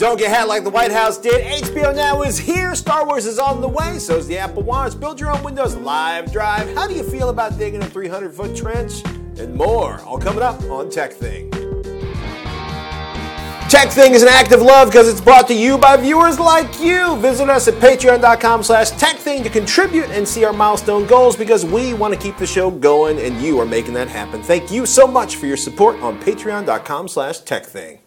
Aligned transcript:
Don't 0.00 0.18
get 0.18 0.30
hat 0.30 0.48
like 0.48 0.64
the 0.64 0.70
White 0.70 0.92
House 0.92 1.18
did. 1.18 1.44
HBO 1.62 1.94
Now 1.94 2.22
is 2.22 2.38
here. 2.38 2.74
Star 2.74 3.04
Wars 3.04 3.26
is 3.26 3.38
on 3.38 3.60
the 3.60 3.68
way. 3.68 3.98
So 3.98 4.16
is 4.16 4.26
the 4.26 4.38
Apple 4.38 4.62
Watch. 4.62 4.98
Build 4.98 5.20
your 5.20 5.30
own 5.30 5.42
Windows 5.42 5.76
Live 5.76 6.32
Drive. 6.32 6.74
How 6.74 6.86
do 6.86 6.94
you 6.94 7.02
feel 7.02 7.28
about 7.28 7.58
digging 7.58 7.82
a 7.82 7.86
300 7.86 8.32
foot 8.32 8.56
trench? 8.56 9.04
And 9.38 9.54
more. 9.54 10.00
All 10.04 10.18
coming 10.18 10.42
up 10.42 10.58
on 10.62 10.86
TekThing. 10.88 11.50
Tech 13.68 13.90
Thing 13.90 14.14
is 14.14 14.22
an 14.22 14.30
act 14.30 14.52
of 14.52 14.62
love 14.62 14.88
because 14.88 15.06
it's 15.06 15.20
brought 15.20 15.46
to 15.48 15.54
you 15.54 15.76
by 15.76 15.98
viewers 15.98 16.40
like 16.40 16.80
you. 16.80 17.18
Visit 17.18 17.50
us 17.50 17.68
at 17.68 17.74
patreon.com 17.74 18.62
slash 18.62 18.92
tekthing 18.92 19.42
to 19.42 19.50
contribute 19.50 20.08
and 20.08 20.26
see 20.26 20.44
our 20.44 20.54
milestone 20.54 21.06
goals 21.06 21.36
because 21.36 21.66
we 21.66 21.92
want 21.92 22.14
to 22.14 22.18
keep 22.18 22.38
the 22.38 22.46
show 22.46 22.70
going 22.70 23.18
and 23.20 23.38
you 23.42 23.60
are 23.60 23.66
making 23.66 23.92
that 23.92 24.08
happen. 24.08 24.42
Thank 24.42 24.72
you 24.72 24.86
so 24.86 25.06
much 25.06 25.36
for 25.36 25.44
your 25.44 25.58
support 25.58 26.00
on 26.00 26.18
patreon.com 26.20 27.06
slash 27.06 27.42
tekthing. 27.42 27.98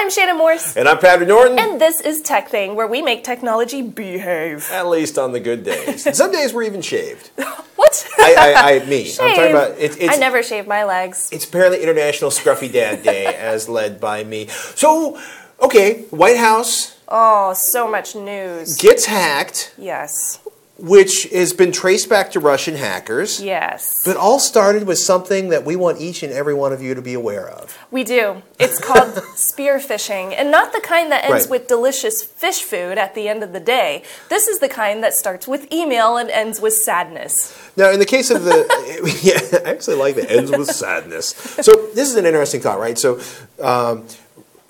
I'm 0.00 0.10
Shannon 0.10 0.38
Morse. 0.38 0.76
And 0.76 0.88
I'm 0.88 0.98
Patrick 0.98 1.28
Norton. 1.28 1.58
And 1.58 1.80
this 1.80 2.00
is 2.00 2.22
TekThing, 2.22 2.76
where 2.76 2.86
we 2.86 3.02
make 3.02 3.24
technology 3.24 3.82
behave. 3.82 4.70
At 4.70 4.86
least 4.86 5.18
on 5.18 5.32
the 5.32 5.40
good 5.40 5.64
days. 5.64 6.16
Some 6.16 6.30
days 6.30 6.52
we're 6.54 6.62
even 6.62 6.82
shaved. 6.82 7.30
What? 7.74 8.08
I, 8.18 8.34
I, 8.36 8.72
I 8.82 8.86
me. 8.86 9.04
Shave. 9.04 9.20
I'm 9.20 9.34
talking 9.36 9.50
about 9.52 9.70
it, 9.78 9.96
it's, 10.00 10.16
I 10.16 10.18
never 10.18 10.42
shave 10.42 10.66
my 10.66 10.82
legs. 10.84 11.30
It's 11.32 11.44
apparently 11.46 11.80
International 11.80 12.30
Scruffy 12.30 12.70
Dad 12.70 13.04
Day, 13.04 13.24
as 13.38 13.68
led 13.68 14.00
by 14.00 14.24
me. 14.24 14.48
So, 14.48 15.18
okay, 15.62 16.02
White 16.10 16.36
House 16.36 16.98
Oh, 17.08 17.54
so 17.54 17.88
much 17.88 18.14
news. 18.16 18.76
gets 18.76 19.06
hacked, 19.06 19.72
Yes. 19.78 20.40
Which 20.80 21.24
has 21.32 21.52
been 21.52 21.72
traced 21.72 22.08
back 22.08 22.30
to 22.32 22.40
Russian 22.40 22.76
hackers. 22.76 23.42
Yes. 23.42 23.92
But 24.04 24.16
all 24.16 24.38
started 24.38 24.86
with 24.86 24.98
something 24.98 25.48
that 25.48 25.64
we 25.64 25.74
want 25.74 26.00
each 26.00 26.22
and 26.22 26.32
every 26.32 26.54
one 26.54 26.72
of 26.72 26.80
you 26.80 26.94
to 26.94 27.02
be 27.02 27.14
aware 27.14 27.48
of. 27.48 27.76
We 27.90 28.04
do. 28.04 28.42
It's 28.60 28.78
called 28.78 29.20
spear 29.34 29.78
phishing, 29.80 30.32
and 30.38 30.52
not 30.52 30.72
the 30.72 30.80
kind 30.80 31.10
that 31.10 31.24
ends 31.24 31.44
Right. 31.46 31.50
with 31.50 31.66
delicious 31.66 32.22
fish 32.22 32.62
food 32.62 32.96
at 32.96 33.16
the 33.16 33.28
end 33.28 33.42
of 33.42 33.52
the 33.52 33.58
day. 33.58 34.04
This 34.28 34.46
is 34.46 34.60
the 34.60 34.68
kind 34.68 35.02
that 35.02 35.14
starts 35.14 35.48
with 35.48 35.72
email 35.72 36.16
and 36.16 36.30
ends 36.30 36.60
with 36.60 36.74
sadness. 36.74 37.58
Now, 37.76 37.90
in 37.90 37.98
the 37.98 38.06
case 38.06 38.30
of 38.30 38.44
the, 38.44 38.58
yeah, 39.22 39.58
I 39.66 39.70
actually 39.72 39.96
like 39.96 40.14
that 40.14 40.30
ends 40.30 40.52
with 40.52 40.68
sadness. 40.68 41.26
So 41.60 41.72
this 41.94 42.08
is 42.08 42.14
an 42.14 42.24
interesting 42.24 42.60
thought, 42.60 42.78
right? 42.78 42.96
So. 42.96 43.20
Um, 43.60 44.06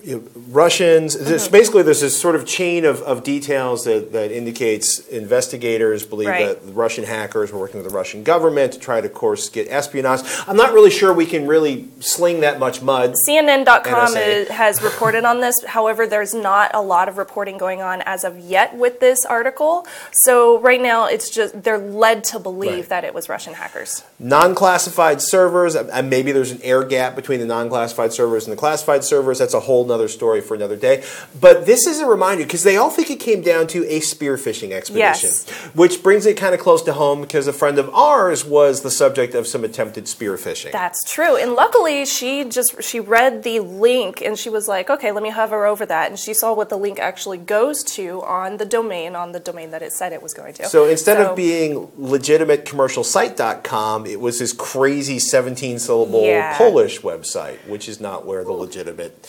you 0.01 0.15
know, 0.15 0.23
Russians. 0.49 1.15
Mm-hmm. 1.17 1.51
basically 1.51 1.83
there's 1.83 1.99
this 2.01 2.19
sort 2.19 2.35
of 2.35 2.45
chain 2.45 2.85
of, 2.85 3.01
of 3.01 3.23
details 3.23 3.83
that, 3.83 4.13
that 4.13 4.31
indicates 4.31 4.99
investigators 5.09 6.05
believe 6.05 6.29
Right. 6.29 6.61
that 6.63 6.73
Russian 6.73 7.03
hackers 7.03 7.51
were 7.51 7.59
working 7.59 7.81
with 7.81 7.89
the 7.91 7.95
Russian 7.95 8.23
government 8.23 8.73
to 8.73 8.79
try 8.79 9.01
to, 9.01 9.07
of 9.07 9.13
course, 9.13 9.49
get 9.49 9.67
espionage. 9.69 10.21
I'm 10.47 10.55
not 10.55 10.73
really 10.73 10.89
sure 10.89 11.11
we 11.13 11.25
can 11.25 11.47
really 11.47 11.89
sling 11.99 12.39
that 12.41 12.59
much 12.59 12.81
mud. 12.81 13.13
CNN.com 13.27 14.15
is, 14.15 14.47
has 14.49 14.81
reported 14.81 15.25
on 15.25 15.41
this. 15.41 15.55
However, 15.65 16.07
there's 16.07 16.33
not 16.33 16.71
a 16.73 16.81
lot 16.81 17.09
of 17.09 17.17
reporting 17.17 17.57
going 17.57 17.81
on 17.81 18.01
as 18.03 18.23
of 18.23 18.39
yet 18.39 18.77
with 18.77 19.01
this 19.01 19.25
article. 19.25 19.85
So 20.11 20.59
right 20.59 20.81
now, 20.81 21.07
it's 21.07 21.29
just 21.29 21.61
they're 21.63 21.77
led 21.77 22.23
to 22.25 22.39
believe 22.39 22.69
Right. 22.69 22.89
that 22.89 23.03
it 23.03 23.13
was 23.13 23.27
Russian 23.27 23.53
hackers. 23.55 24.03
Non-classified 24.19 25.21
servers, 25.21 25.75
and 25.75 26.09
maybe 26.09 26.31
there's 26.31 26.51
an 26.51 26.61
air 26.63 26.83
gap 26.83 27.15
between 27.15 27.39
the 27.39 27.45
non-classified 27.45 28.13
servers 28.13 28.45
and 28.45 28.53
the 28.53 28.57
classified 28.57 29.03
servers. 29.03 29.39
That's 29.39 29.53
a 29.53 29.59
whole 29.59 29.85
nother 29.89 30.07
story 30.07 30.39
for 30.39 30.55
another 30.55 30.77
day. 30.77 31.03
But 31.39 31.65
this 31.65 31.85
is 31.85 31.99
a 31.99 32.05
reminder 32.05 32.43
because 32.45 32.63
they 32.63 32.77
all 32.77 32.89
think 32.89 33.09
it 33.11 33.19
came 33.19 33.41
down 33.41 33.67
to 33.67 33.85
a 33.87 33.99
spearphishing 33.99 34.71
expedition, 34.71 35.29
Yes. 35.29 35.49
which 35.73 36.01
brings 36.01 36.25
it 36.25 36.37
kind 36.37 36.53
of 36.55 36.61
close 36.61 36.81
to 36.83 36.93
home 36.93 37.21
because 37.21 37.47
a 37.47 37.53
friend 37.53 37.77
of 37.77 37.89
ours 37.93 38.45
was 38.45 38.81
the 38.81 38.91
subject 38.91 39.35
of 39.35 39.47
some 39.47 39.63
attempted 39.65 40.05
spearphishing. 40.05 40.71
That's 40.71 41.03
true. 41.03 41.35
And 41.35 41.53
luckily, 41.53 42.05
she 42.05 42.45
just 42.45 42.81
she 42.81 42.99
read 43.01 43.43
the 43.43 43.59
link 43.59 44.21
and 44.21 44.37
she 44.37 44.49
was 44.49 44.67
like, 44.67 44.89
"Okay, 44.89 45.11
let 45.11 45.23
me 45.23 45.29
hover 45.31 45.65
over 45.65 45.85
that." 45.85 46.09
And 46.09 46.17
she 46.19 46.33
saw 46.33 46.53
what 46.53 46.69
the 46.69 46.77
link 46.77 46.99
actually 46.99 47.37
goes 47.39 47.83
to 47.95 48.21
on 48.23 48.57
the 48.57 48.65
domain 48.65 49.15
on 49.15 49.31
the 49.31 49.39
domain 49.39 49.71
that 49.71 49.81
it 49.81 49.91
said 49.91 50.13
it 50.13 50.21
was 50.21 50.33
going 50.33 50.53
to. 50.53 50.65
So 50.67 50.85
instead 50.85 51.17
So- 51.17 51.31
of 51.31 51.35
being 51.35 51.89
legitimate 51.97 52.65
commercialsite.com, 52.65 54.05
it 54.05 54.19
was 54.19 54.39
this 54.39 54.53
crazy 54.53 55.19
17 55.19 55.79
syllable 55.79 56.23
Yeah. 56.23 56.57
Polish 56.57 57.01
website, 57.01 57.57
which 57.67 57.89
is 57.89 57.99
not 57.99 58.25
where 58.25 58.43
the 58.43 58.51
legitimate 58.53 59.27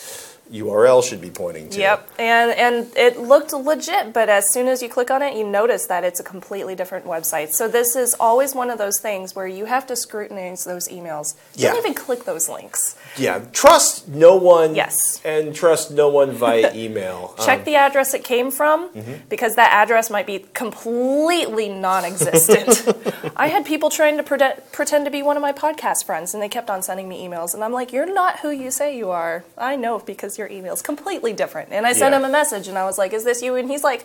URL 0.51 1.03
should 1.03 1.21
be 1.21 1.29
pointing 1.29 1.69
to. 1.69 1.79
Yep, 1.79 2.09
and 2.19 2.51
and 2.51 2.91
it 2.97 3.19
looked 3.19 3.53
legit, 3.53 4.13
but 4.13 4.29
as 4.29 4.51
soon 4.51 4.67
as 4.67 4.81
you 4.81 4.89
click 4.89 5.09
on 5.09 5.21
it, 5.21 5.35
you 5.35 5.47
notice 5.47 5.87
that 5.87 6.03
it's 6.03 6.19
a 6.19 6.23
completely 6.23 6.75
different 6.75 7.05
website. 7.05 7.49
So 7.53 7.67
this 7.67 7.95
is 7.95 8.15
always 8.19 8.53
one 8.53 8.69
of 8.69 8.77
those 8.77 8.99
things 8.99 9.35
where 9.35 9.47
you 9.47 9.65
have 9.65 9.87
to 9.87 9.95
scrutinize 9.95 10.63
those 10.65 10.87
emails. 10.89 11.35
Yeah. 11.55 11.69
Don't 11.71 11.79
even 11.79 11.93
click 11.93 12.25
those 12.25 12.49
links. 12.49 12.95
Yeah, 13.17 13.39
trust 13.53 14.07
no 14.07 14.35
one. 14.35 14.75
Yes. 14.75 15.21
And 15.23 15.55
trust 15.55 15.91
no 15.91 16.09
one 16.09 16.31
via 16.31 16.73
email. 16.75 17.35
Check 17.45 17.59
Um, 17.59 17.65
the 17.65 17.75
address 17.75 18.13
it 18.13 18.23
came 18.23 18.51
from 18.51 18.89
Mm-hmm. 18.89 19.27
because 19.29 19.55
that 19.55 19.71
address 19.71 20.09
might 20.09 20.25
be 20.27 20.45
completely 20.53 21.69
non-existent. 21.69 22.93
I 23.35 23.47
had 23.47 23.65
people 23.65 23.89
trying 23.89 24.17
to 24.17 24.23
prete- 24.23 24.71
pretend 24.71 25.05
to 25.05 25.11
be 25.11 25.21
one 25.21 25.37
of 25.37 25.41
my 25.41 25.53
podcast 25.53 26.05
friends, 26.05 26.33
and 26.33 26.41
they 26.43 26.49
kept 26.49 26.69
on 26.69 26.81
sending 26.81 27.07
me 27.07 27.25
emails, 27.25 27.53
and 27.53 27.63
I'm 27.63 27.71
like, 27.71 27.93
"You're 27.93 28.11
not 28.11 28.39
who 28.39 28.49
you 28.49 28.71
say 28.71 28.97
you 28.97 29.09
are. 29.11 29.43
I 29.57 29.75
know 29.75 29.99
because 29.99 30.37
your 30.41 30.49
email's 30.49 30.81
completely 30.81 31.33
different." 31.33 31.69
And 31.71 31.85
I 31.85 31.93
sent 31.93 32.11
Yeah. 32.13 32.19
him 32.19 32.25
a 32.25 32.33
message, 32.39 32.65
and 32.67 32.77
I 32.77 32.85
was 32.89 32.97
like, 32.97 33.13
"Is 33.13 33.23
this 33.23 33.41
you?" 33.45 33.55
And 33.55 33.69
he's 33.69 33.83
like, 33.91 34.01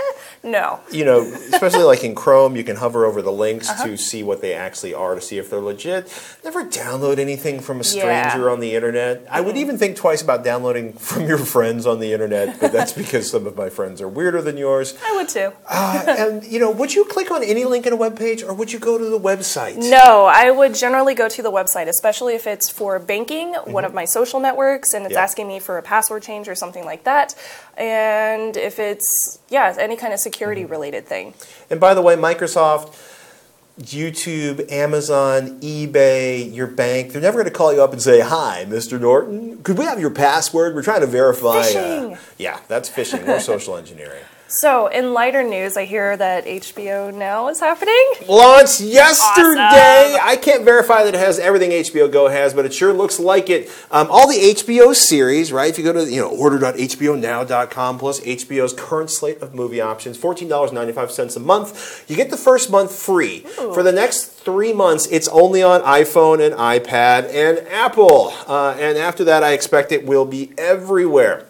"No." 0.42 0.80
you 0.90 1.04
know, 1.04 1.20
especially 1.52 1.84
like 1.84 2.02
in 2.04 2.14
Chrome, 2.14 2.56
you 2.56 2.64
can 2.64 2.76
hover 2.76 3.04
over 3.04 3.20
the 3.22 3.32
links 3.32 3.68
Uh-huh. 3.70 3.86
to 3.86 3.96
see 3.96 4.22
what 4.22 4.40
they 4.40 4.52
actually 4.54 4.94
are 4.94 5.14
to 5.14 5.20
see 5.20 5.38
if 5.38 5.50
they're 5.50 5.60
legit. 5.72 6.02
Never 6.44 6.64
download 6.64 7.18
anything 7.18 7.60
from 7.60 7.80
a 7.80 7.84
Yeah. 7.84 8.28
stranger 8.28 8.50
on 8.50 8.60
the 8.60 8.74
internet. 8.74 9.22
I 9.30 9.40
would 9.40 9.56
even 9.56 9.78
think 9.78 9.96
twice 9.96 10.22
about 10.22 10.44
downloading 10.44 10.92
from 11.10 11.26
your 11.26 11.38
friends 11.38 11.86
on 11.86 12.00
the 12.00 12.12
internet, 12.12 12.60
but 12.60 12.72
that's 12.72 12.92
because 13.02 13.30
some 13.30 13.46
of 13.46 13.56
my 13.56 13.68
friends 13.70 14.00
are 14.00 14.08
weirder 14.08 14.42
than 14.42 14.56
yours. 14.56 14.94
I 15.04 15.16
would 15.16 15.28
too. 15.28 15.52
Uh, 15.68 16.04
and 16.06 16.44
you 16.44 16.58
know, 16.60 16.70
would 16.70 16.94
you 16.94 17.04
click 17.04 17.30
on 17.30 17.42
any 17.42 17.64
link 17.64 17.86
in 17.86 17.92
a 17.92 17.96
web 17.96 18.18
page, 18.18 18.42
or 18.42 18.52
would 18.54 18.72
you 18.72 18.78
go 18.78 18.98
to 18.98 19.04
the 19.04 19.18
website? 19.20 19.76
No, 19.76 20.24
I 20.26 20.50
would 20.50 20.74
generally 20.74 21.14
go 21.14 21.28
to 21.28 21.42
the 21.42 21.50
website, 21.52 21.88
especially 21.88 22.34
if 22.34 22.46
it's 22.46 22.68
for 22.68 22.98
banking, 22.98 23.54
one 23.66 23.84
of 23.84 23.94
my 23.94 24.04
social 24.04 24.40
networks, 24.40 24.94
and 24.94 25.04
it's 25.04 25.10
Mm-hmm. 25.10 25.18
Yeah. 25.18 25.22
asking 25.24 25.48
me 25.48 25.58
for 25.58 25.76
a 25.80 25.82
password 25.82 26.22
change 26.22 26.46
or 26.48 26.54
something 26.54 26.84
like 26.84 27.02
that. 27.04 27.34
And 27.76 28.56
if 28.56 28.78
it's, 28.78 29.40
yeah, 29.48 29.74
any 29.78 29.96
kind 29.96 30.12
of 30.12 30.20
security 30.20 30.62
Mm-hmm. 30.62 30.70
related 30.72 31.06
thing. 31.06 31.34
And 31.70 31.80
by 31.80 31.94
the 31.94 32.02
way, 32.02 32.14
Microsoft, 32.16 32.94
YouTube, 33.80 34.70
Amazon, 34.70 35.58
eBay, 35.60 36.54
your 36.54 36.66
bank, 36.66 37.12
they're 37.12 37.22
never 37.22 37.38
going 37.38 37.50
to 37.50 37.56
call 37.56 37.72
you 37.72 37.82
up 37.82 37.92
and 37.92 38.02
say, 38.02 38.20
Hi, 38.20 38.66
Mr. 38.68 39.00
Norton, 39.00 39.62
could 39.62 39.78
we 39.78 39.84
have 39.86 39.98
your 39.98 40.10
password? 40.10 40.74
We're 40.74 40.82
trying 40.82 41.00
to 41.00 41.06
verify. 41.06 41.62
Phishing. 41.62 42.14
Uh, 42.14 42.20
yeah, 42.38 42.60
that's 42.68 42.90
phishing 42.90 43.26
or 43.26 43.40
social 43.40 43.76
engineering. 43.76 44.22
So, 44.50 44.88
in 44.88 45.14
lighter 45.14 45.44
news, 45.44 45.76
I 45.76 45.84
hear 45.84 46.16
that 46.16 46.44
HBO 46.44 47.14
Now 47.14 47.48
is 47.50 47.60
happening. 47.60 48.04
Launched 48.26 48.80
yesterday. 48.80 50.16
Awesome. 50.16 50.20
I 50.28 50.36
can't 50.42 50.64
verify 50.64 51.04
that 51.04 51.14
it 51.14 51.18
has 51.18 51.38
everything 51.38 51.70
HBO 51.70 52.10
Go 52.10 52.26
has, 52.26 52.52
but 52.52 52.64
it 52.64 52.74
sure 52.74 52.92
looks 52.92 53.20
like 53.20 53.48
it. 53.48 53.70
Um, 53.92 54.08
all 54.10 54.26
the 54.28 54.34
HBO 54.34 54.92
series, 54.92 55.52
right? 55.52 55.70
If 55.70 55.78
you 55.78 55.84
go 55.84 55.92
to 55.92 56.04
you 56.10 56.20
know 56.20 56.30
order.hbonow.com 56.30 57.98
plus 58.00 58.20
HBO's 58.20 58.72
current 58.72 59.10
slate 59.10 59.40
of 59.40 59.54
movie 59.54 59.80
options, 59.80 60.16
fourteen 60.16 60.48
dollars 60.48 60.72
ninety 60.72 60.92
five 60.92 61.12
cents 61.12 61.36
a 61.36 61.40
month. 61.40 62.04
You 62.10 62.16
get 62.16 62.30
the 62.30 62.36
first 62.36 62.70
month 62.70 62.92
free 62.92 63.40
for 63.56 63.84
the 63.84 63.92
next 63.92 64.24
three 64.24 64.72
months. 64.72 65.06
It's 65.12 65.28
only 65.28 65.62
on 65.62 65.80
iPhone 65.82 66.44
and 66.44 66.56
iPad 66.56 67.32
and 67.32 67.68
Apple, 67.68 68.32
uh, 68.48 68.74
and 68.80 68.98
after 68.98 69.22
that, 69.24 69.44
I 69.44 69.52
expect 69.52 69.92
it 69.92 70.04
will 70.04 70.26
be 70.26 70.52
everywhere. 70.58 71.46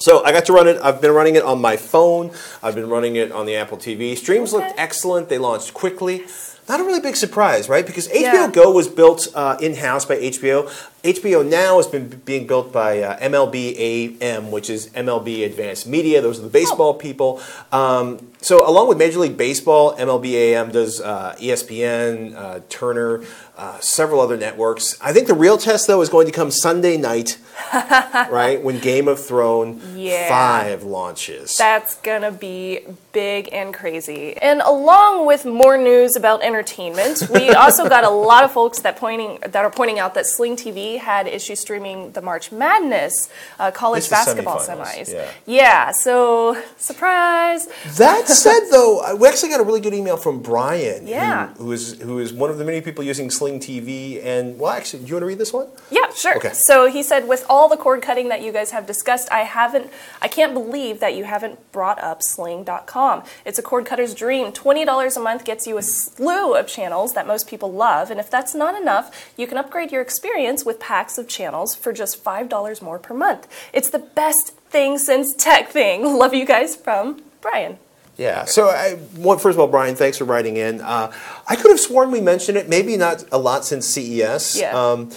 So 0.00 0.24
I 0.24 0.32
got 0.32 0.46
to 0.46 0.54
run 0.54 0.66
it. 0.66 0.80
I've 0.82 1.02
been 1.02 1.12
running 1.12 1.36
it 1.36 1.42
on 1.42 1.60
my 1.60 1.76
phone. 1.76 2.30
I've 2.62 2.74
been 2.74 2.88
running 2.88 3.16
it 3.16 3.30
on 3.32 3.44
the 3.44 3.56
Apple 3.56 3.76
TV. 3.76 4.16
Streams 4.16 4.50
looked 4.50 4.72
excellent. 4.78 5.28
They 5.28 5.36
launched 5.36 5.74
quickly. 5.74 6.24
Not 6.70 6.80
a 6.80 6.84
really 6.84 7.00
big 7.00 7.16
surprise, 7.16 7.68
right? 7.68 7.84
Because 7.86 8.08
HBO 8.08 8.20
Yeah. 8.20 8.50
Go 8.50 8.70
was 8.72 8.88
built 8.88 9.28
uh, 9.34 9.58
in 9.60 9.74
house 9.74 10.06
by 10.06 10.16
HBO. 10.16 10.70
HBO 11.02 11.48
Now 11.48 11.78
has 11.78 11.86
been 11.86 12.08
being 12.08 12.46
built 12.46 12.72
by 12.72 13.00
uh, 13.00 13.18
MLB 13.20 13.74
AM, 14.20 14.50
which 14.50 14.68
is 14.68 14.88
MLB 14.90 15.44
Advanced 15.46 15.86
Media. 15.86 16.20
Those 16.20 16.38
are 16.38 16.42
the 16.42 16.48
baseball 16.48 16.92
people. 16.94 17.40
Um, 17.72 18.26
so, 18.42 18.66
along 18.68 18.88
with 18.88 18.98
Major 18.98 19.18
League 19.20 19.36
Baseball, 19.36 19.94
MLB 19.96 20.32
AM 20.32 20.70
does 20.70 21.00
uh, 21.00 21.36
ESPN, 21.38 22.34
uh, 22.34 22.60
Turner, 22.70 23.22
uh, 23.56 23.78
several 23.80 24.20
other 24.20 24.36
networks. 24.38 24.98
I 25.02 25.12
think 25.12 25.26
the 25.26 25.34
real 25.34 25.58
test, 25.58 25.86
though, 25.86 26.00
is 26.00 26.08
going 26.08 26.26
to 26.26 26.32
come 26.32 26.50
Sunday 26.50 26.96
night, 26.96 27.38
right? 27.74 28.62
When 28.62 28.78
Game 28.78 29.08
of 29.08 29.22
Thrones 29.24 29.84
Yeah. 29.94 30.28
5 30.28 30.82
launches. 30.84 31.54
That's 31.56 31.96
gonna 31.96 32.32
be 32.32 32.80
big 33.12 33.50
and 33.52 33.74
crazy. 33.74 34.34
And 34.38 34.62
along 34.62 35.26
with 35.26 35.44
more 35.44 35.76
news 35.76 36.16
about 36.16 36.42
entertainment, 36.42 37.28
we 37.30 37.50
also 37.50 37.88
got 37.88 38.04
a 38.04 38.10
lot 38.10 38.44
of 38.44 38.52
folks 38.52 38.80
that 38.80 38.96
pointing 38.96 39.38
that 39.42 39.56
are 39.64 39.70
pointing 39.70 39.98
out 39.98 40.14
that 40.14 40.24
Sling 40.24 40.56
TV 40.56 40.89
TV 40.90 40.98
had 40.98 41.26
issues 41.26 41.60
streaming 41.60 42.12
the 42.12 42.22
March 42.22 42.50
Madness 42.52 43.28
uh, 43.58 43.70
college 43.70 44.00
It's 44.00 44.08
the 44.08 44.14
basketball 44.14 44.58
semifinals, 44.58 45.08
semis. 45.08 45.12
yeah. 45.12 45.30
yeah, 45.46 45.90
so 45.92 46.60
surprise. 46.78 47.68
That 47.96 48.26
said, 48.44 48.68
though, 48.70 49.14
we 49.16 49.28
actually 49.28 49.50
got 49.50 49.60
a 49.60 49.64
really 49.64 49.80
good 49.80 49.94
email 49.94 50.16
from 50.16 50.40
Brian, 50.40 51.06
Yeah. 51.06 51.48
who, 51.54 51.64
who 51.64 51.72
is 51.72 52.00
who 52.00 52.18
is 52.18 52.32
one 52.32 52.50
of 52.50 52.58
the 52.58 52.64
many 52.64 52.80
people 52.80 53.04
using 53.04 53.30
Sling 53.30 53.60
TV. 53.60 54.24
And 54.24 54.58
well, 54.58 54.72
actually, 54.72 55.00
do 55.04 55.08
you 55.08 55.14
want 55.14 55.22
to 55.22 55.26
read 55.26 55.38
this 55.38 55.52
one? 55.52 55.68
Yeah, 55.90 56.12
sure. 56.14 56.36
Okay. 56.36 56.52
So 56.52 56.90
he 56.90 57.02
said, 57.02 57.28
with 57.28 57.44
all 57.48 57.68
the 57.68 57.76
cord 57.76 58.02
cutting 58.02 58.28
that 58.28 58.42
you 58.42 58.52
guys 58.52 58.70
have 58.70 58.86
discussed, 58.86 59.30
I 59.30 59.40
haven't, 59.40 59.90
I 60.20 60.28
can't 60.28 60.54
believe 60.54 61.00
that 61.00 61.14
you 61.14 61.24
haven't 61.24 61.58
brought 61.72 62.02
up 62.02 62.22
Sling.com. 62.22 63.24
It's 63.44 63.58
a 63.58 63.62
cord 63.62 63.86
cutter's 63.86 64.14
dream. 64.14 64.52
Twenty 64.52 64.84
dollars 64.84 65.16
a 65.16 65.20
month 65.20 65.44
gets 65.44 65.66
you 65.66 65.78
a 65.78 65.82
slew 65.82 66.54
of 66.54 66.66
channels 66.66 67.12
that 67.14 67.26
most 67.26 67.48
people 67.48 67.72
love, 67.72 68.10
and 68.10 68.18
if 68.20 68.30
that's 68.30 68.54
not 68.54 68.80
enough, 68.80 69.32
you 69.36 69.46
can 69.46 69.56
upgrade 69.58 69.92
your 69.92 70.02
experience 70.02 70.64
with 70.64 70.79
packs 70.80 71.18
of 71.18 71.28
channels 71.28 71.74
for 71.74 71.92
just 71.92 72.22
five 72.22 72.48
dollars 72.48 72.82
more 72.82 72.98
per 72.98 73.14
month. 73.14 73.46
It's 73.72 73.90
the 73.90 73.98
best 73.98 74.56
thing 74.70 74.98
since 74.98 75.34
TekThing. 75.34 76.02
Love 76.18 76.34
you 76.34 76.44
guys 76.46 76.74
from 76.74 77.22
Brian. 77.40 77.78
Yeah. 78.16 78.44
So, 78.44 78.68
I, 78.68 78.98
well, 79.16 79.38
first 79.38 79.56
of 79.56 79.60
all, 79.60 79.66
Brian, 79.66 79.94
thanks 79.94 80.18
for 80.18 80.24
writing 80.24 80.58
in. 80.58 80.82
Uh, 80.82 81.10
I 81.48 81.56
could 81.56 81.70
have 81.70 81.80
sworn 81.80 82.10
we 82.10 82.20
mentioned 82.20 82.58
it, 82.58 82.68
maybe 82.68 82.98
not 82.98 83.24
a 83.32 83.38
lot 83.38 83.64
since 83.64 83.86
CES. 83.86 84.60
Yeah. 84.60 84.78
Um, 84.78 85.10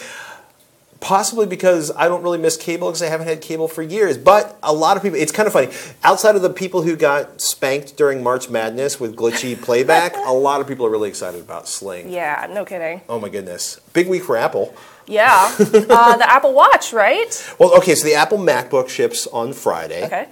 possibly 1.04 1.46
because 1.46 1.92
I 1.92 2.08
don't 2.08 2.24
really 2.24 2.38
miss 2.38 2.56
cable 2.56 2.88
because 2.88 3.02
I 3.02 3.08
haven't 3.08 3.28
had 3.28 3.42
cable 3.42 3.68
for 3.68 3.82
years. 3.82 4.18
But 4.18 4.58
a 4.64 4.72
lot 4.72 4.96
of 4.96 5.04
people, 5.04 5.20
it's 5.20 5.34
kind 5.34 5.48
of 5.48 5.54
funny. 5.54 5.68
Outside 6.02 6.38
of 6.38 6.42
the 6.42 6.50
people 6.50 6.82
who 6.82 6.96
got 6.96 7.42
spanked 7.42 7.98
during 7.98 8.24
March 8.24 8.50
Madness 8.50 9.02
with 9.02 9.18
glitchy 9.18 9.62
playback, 9.62 10.16
a 10.16 10.32
lot 10.32 10.62
of 10.62 10.68
people 10.68 10.86
are 10.86 10.90
really 10.90 11.10
excited 11.10 11.42
about 11.42 11.68
Sling. 11.68 12.10
Yeah, 12.10 12.48
no 12.50 12.64
kidding. 12.64 13.02
Oh 13.10 13.20
my 13.20 13.28
goodness. 13.28 13.82
Big 13.92 14.08
week 14.08 14.24
for 14.24 14.38
Apple. 14.38 14.74
Yeah, 15.08 15.54
uh, 15.60 16.18
the 16.18 16.26
Apple 16.30 16.54
Watch, 16.54 16.94
right? 16.94 17.32
Well, 17.60 17.76
okay, 17.78 17.96
so 17.96 18.06
the 18.08 18.16
Apple 18.16 18.38
MacBook 18.38 18.90
ships 18.90 19.28
on 19.28 19.54
Friday. 19.54 20.06
Okay. 20.06 20.28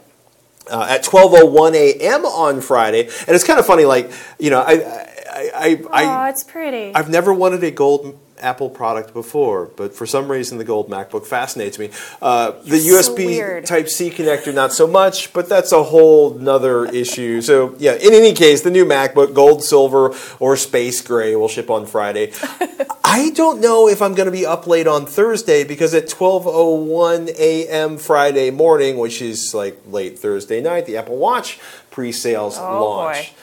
uh, 0.69 0.85
at 0.89 1.03
12:01 1.03 1.73
a.m. 1.75 2.25
on 2.25 2.61
Friday, 2.61 3.03
and 3.05 3.29
it's 3.29 3.43
kind 3.43 3.59
of 3.59 3.65
funny. 3.65 3.85
Like 3.85 4.11
you 4.39 4.49
know, 4.49 4.61
I 4.61 4.73
I 4.73 5.49
I, 5.55 5.79
Oh, 5.83 5.89
I 5.91 6.29
it's 6.29 6.43
pretty. 6.43 6.93
I've 6.95 7.09
never 7.09 7.33
wanted 7.33 7.63
a 7.63 7.71
gold 7.71 8.17
Apple 8.41 8.69
product 8.69 9.13
before, 9.13 9.65
but 9.75 9.93
for 9.93 10.05
some 10.05 10.29
reason 10.29 10.57
the 10.57 10.63
gold 10.63 10.89
MacBook 10.89 11.25
fascinates 11.25 11.77
me. 11.79 11.89
Uh, 12.21 12.51
the 12.63 12.79
so 12.79 12.95
USB 13.15 13.25
weird. 13.25 13.65
Type 13.65 13.87
C 13.87 14.09
connector, 14.09 14.53
not 14.53 14.73
so 14.73 14.87
much, 14.87 15.31
but 15.33 15.47
that's 15.47 15.71
a 15.71 15.83
whole 15.83 16.33
nother 16.33 16.85
issue. 16.85 17.41
So 17.41 17.75
yeah, 17.77 17.93
in 17.93 18.13
any 18.13 18.33
case, 18.33 18.61
the 18.61 18.71
new 18.71 18.85
MacBook, 18.85 19.33
gold, 19.33 19.63
silver, 19.63 20.13
or 20.39 20.55
space 20.57 21.01
gray, 21.01 21.35
will 21.35 21.47
ship 21.47 21.69
on 21.69 21.85
Friday. 21.85 22.31
I 23.03 23.31
don't 23.31 23.59
know 23.59 23.89
if 23.89 24.01
I'm 24.01 24.15
going 24.15 24.27
to 24.27 24.31
be 24.31 24.45
up 24.45 24.67
late 24.67 24.87
on 24.87 25.05
Thursday 25.05 25.63
because 25.63 25.93
at 25.93 26.07
12:01 26.07 27.29
a.m. 27.37 27.97
Friday 27.97 28.51
morning, 28.51 28.97
which 28.97 29.21
is 29.21 29.53
like 29.53 29.79
late 29.87 30.17
Thursday 30.19 30.61
night, 30.61 30.85
the 30.85 30.97
Apple 30.97 31.17
Watch 31.17 31.59
pre-sales 31.91 32.57
Oh, 32.57 32.85
launch. 32.85 33.33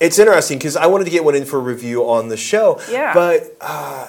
It's 0.00 0.18
interesting 0.18 0.58
because 0.58 0.76
I 0.76 0.86
wanted 0.86 1.04
to 1.04 1.10
get 1.10 1.24
one 1.24 1.34
in 1.34 1.44
for 1.44 1.58
review 1.60 2.02
on 2.08 2.28
the 2.28 2.36
show, 2.36 2.80
Yeah. 2.90 3.14
but 3.14 3.56
uh, 3.60 4.08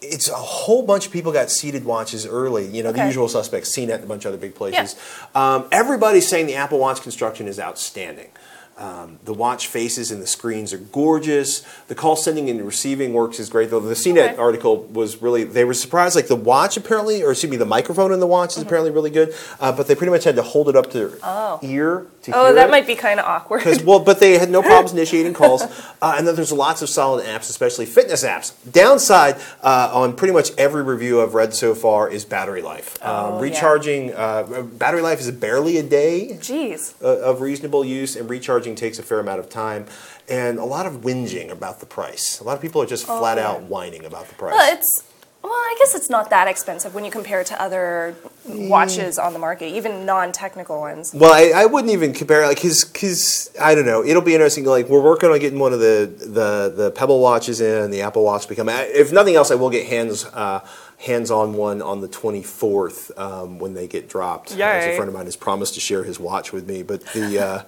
it's 0.00 0.28
a 0.28 0.34
whole 0.34 0.84
bunch 0.86 1.06
of 1.06 1.12
people 1.12 1.32
got 1.32 1.50
seated 1.50 1.84
watches 1.84 2.24
early. 2.26 2.66
You 2.66 2.82
know, 2.84 2.92
the 2.92 3.04
usual 3.06 3.28
suspects, 3.28 3.76
CNET, 3.76 3.96
and 3.96 4.04
a 4.04 4.06
bunch 4.06 4.24
of 4.24 4.28
other 4.32 4.40
big 4.40 4.54
places. 4.54 4.94
Um, 5.34 5.66
everybody's 5.72 6.28
saying 6.28 6.46
the 6.46 6.54
Apple 6.54 6.78
Watch 6.78 7.02
construction 7.02 7.48
is 7.48 7.58
outstanding. 7.58 8.28
Um, 8.78 9.18
the 9.24 9.32
watch 9.32 9.68
faces 9.68 10.10
and 10.10 10.20
the 10.20 10.26
screens 10.26 10.74
are 10.74 10.78
gorgeous. 10.78 11.60
The 11.88 11.94
call 11.94 12.14
sending 12.14 12.50
and 12.50 12.60
receiving 12.66 13.14
works 13.14 13.40
is 13.40 13.48
great. 13.48 13.70
Though 13.70 13.80
the 13.80 13.94
CNET 13.94 14.32
Okay. 14.32 14.36
article 14.36 14.82
was 14.92 15.22
really, 15.22 15.44
they 15.44 15.64
were 15.64 15.72
surprised. 15.72 16.14
Like 16.14 16.26
the 16.28 16.36
watch 16.36 16.76
apparently, 16.76 17.22
or 17.22 17.30
excuse 17.30 17.50
me, 17.50 17.56
the 17.56 17.64
microphone 17.64 18.12
in 18.12 18.20
the 18.20 18.26
watch 18.26 18.50
Mm-hmm. 18.50 18.60
is 18.60 18.66
apparently 18.66 18.90
really 18.90 19.08
good. 19.10 19.34
Uh, 19.60 19.72
but 19.72 19.86
they 19.86 19.94
pretty 19.94 20.10
much 20.10 20.24
had 20.24 20.36
to 20.36 20.42
hold 20.42 20.68
it 20.68 20.76
up 20.76 20.90
to 20.90 20.98
their 20.98 21.08
ear 21.08 21.16
to 21.16 21.22
Oh, 21.22 21.58
hear 21.62 22.06
Oh, 22.34 22.52
that 22.54 22.68
it. 22.68 22.70
might 22.70 22.86
be 22.86 22.96
kind 22.96 23.18
of 23.18 23.24
awkward. 23.24 23.62
Well, 23.84 24.00
but 24.00 24.20
they 24.20 24.36
had 24.36 24.50
no 24.50 24.60
problems 24.70 24.92
initiating 24.92 25.32
calls, 25.32 25.62
uh, 25.62 26.14
and 26.18 26.26
then 26.28 26.34
there's 26.36 26.52
lots 26.52 26.82
of 26.82 26.88
solid 26.90 27.24
apps, 27.24 27.48
especially 27.48 27.86
fitness 27.86 28.24
apps. 28.24 28.52
Downside 28.70 29.36
uh, 29.62 29.90
on 29.94 30.14
pretty 30.16 30.34
much 30.34 30.50
every 30.58 30.82
review 30.82 31.22
I've 31.22 31.32
read 31.34 31.54
so 31.54 31.74
far 31.74 32.10
is 32.10 32.24
battery 32.26 32.60
life. 32.62 32.98
Oh, 33.02 33.26
um, 33.28 33.34
yeah. 33.36 33.40
recharging 33.40 34.12
uh, 34.12 34.62
battery 34.74 35.00
life 35.02 35.20
is 35.20 35.30
barely 35.30 35.78
a 35.78 35.82
day 35.82 36.36
Jeez. 36.40 37.00
of 37.00 37.40
reasonable 37.40 37.84
use, 37.84 38.16
and 38.16 38.28
recharging 38.28 38.65
takes 38.74 38.98
a 38.98 39.02
fair 39.02 39.20
amount 39.20 39.40
of 39.40 39.48
time, 39.48 39.86
and 40.28 40.58
a 40.58 40.64
lot 40.64 40.86
of 40.86 41.02
whinging 41.02 41.50
about 41.50 41.80
the 41.80 41.86
price. 41.86 42.40
A 42.40 42.44
lot 42.44 42.56
of 42.56 42.62
people 42.62 42.82
are 42.82 42.86
just 42.86 43.06
flat 43.06 43.38
Oh, 43.38 43.40
yeah. 43.40 43.48
out 43.48 43.62
whining 43.62 44.04
about 44.04 44.28
the 44.28 44.34
price. 44.34 44.52
Well, 44.54 44.72
it's 44.74 45.04
well, 45.42 45.52
I 45.52 45.76
guess 45.78 45.94
it's 45.94 46.10
not 46.10 46.30
that 46.30 46.48
expensive 46.48 46.92
when 46.92 47.04
you 47.04 47.10
compare 47.12 47.40
it 47.40 47.46
to 47.48 47.62
other 47.62 48.16
watches 48.44 49.16
on 49.16 49.32
the 49.32 49.38
market, 49.38 49.66
even 49.68 50.04
non-technical 50.04 50.80
ones. 50.80 51.12
Well, 51.14 51.32
I, 51.32 51.52
I 51.62 51.66
wouldn't 51.66 51.92
even 51.92 52.12
compare 52.12 52.44
like 52.48 52.56
because 52.56 52.84
because 52.84 53.54
I 53.60 53.76
don't 53.76 53.86
know. 53.86 54.02
It'll 54.04 54.22
be 54.22 54.34
interesting. 54.34 54.64
Like 54.64 54.88
we're 54.88 55.02
working 55.02 55.30
on 55.30 55.38
getting 55.38 55.60
one 55.60 55.72
of 55.72 55.78
the 55.78 56.12
the 56.18 56.72
the 56.74 56.90
Pebble 56.90 57.20
watches 57.20 57.60
in, 57.60 57.92
the 57.92 58.02
Apple 58.02 58.24
Watch 58.24 58.48
become. 58.48 58.68
If 58.68 59.12
nothing 59.12 59.36
else, 59.36 59.52
I 59.52 59.54
will 59.54 59.70
get 59.70 59.86
hands 59.86 60.24
uh, 60.24 60.66
hands 60.98 61.30
on 61.30 61.52
one 61.52 61.80
on 61.80 62.00
the 62.00 62.08
twenty 62.08 62.42
fourth 62.42 63.16
um, 63.16 63.60
when 63.60 63.74
they 63.74 63.86
get 63.86 64.08
dropped. 64.08 64.50
As 64.50 64.58
a 64.58 64.96
friend 64.96 65.06
of 65.08 65.14
mine 65.14 65.26
has 65.26 65.36
promised 65.36 65.74
to 65.74 65.80
share 65.80 66.02
his 66.02 66.18
watch 66.18 66.52
with 66.52 66.66
me, 66.66 66.82
but 66.82 67.04
the. 67.12 67.38
Uh, 67.38 67.62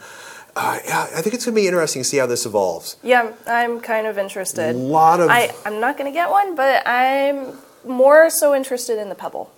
uh, 0.59 0.79
yeah, 0.85 1.03
I 1.15 1.23
think 1.23 1.35
it's 1.35 1.45
going 1.45 1.55
to 1.55 1.61
be 1.61 1.67
interesting 1.69 2.03
to 2.03 2.09
see 2.09 2.17
how 2.17 2.27
this 2.27 2.45
evolves. 2.45 2.97
Yeah, 3.03 3.33
I'm 3.47 3.81
kind 3.81 4.07
of 4.07 4.19
interested. 4.19 4.75
A 4.75 4.79
lot 4.79 5.21
of 5.21 5.31
I, 5.31 5.55
I'm 5.65 5.79
not 5.81 5.97
going 5.97 6.11
to 6.11 6.15
get 6.15 6.31
one, 6.31 6.57
but 6.57 6.87
I'm 6.87 7.57
more 7.87 8.29
so 8.29 8.55
interested 8.55 8.99
in 8.99 9.09
the 9.09 9.15
Pebble. 9.15 9.51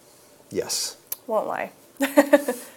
yes. 0.50 0.96
Won't 1.26 1.46
lie. 1.46 1.70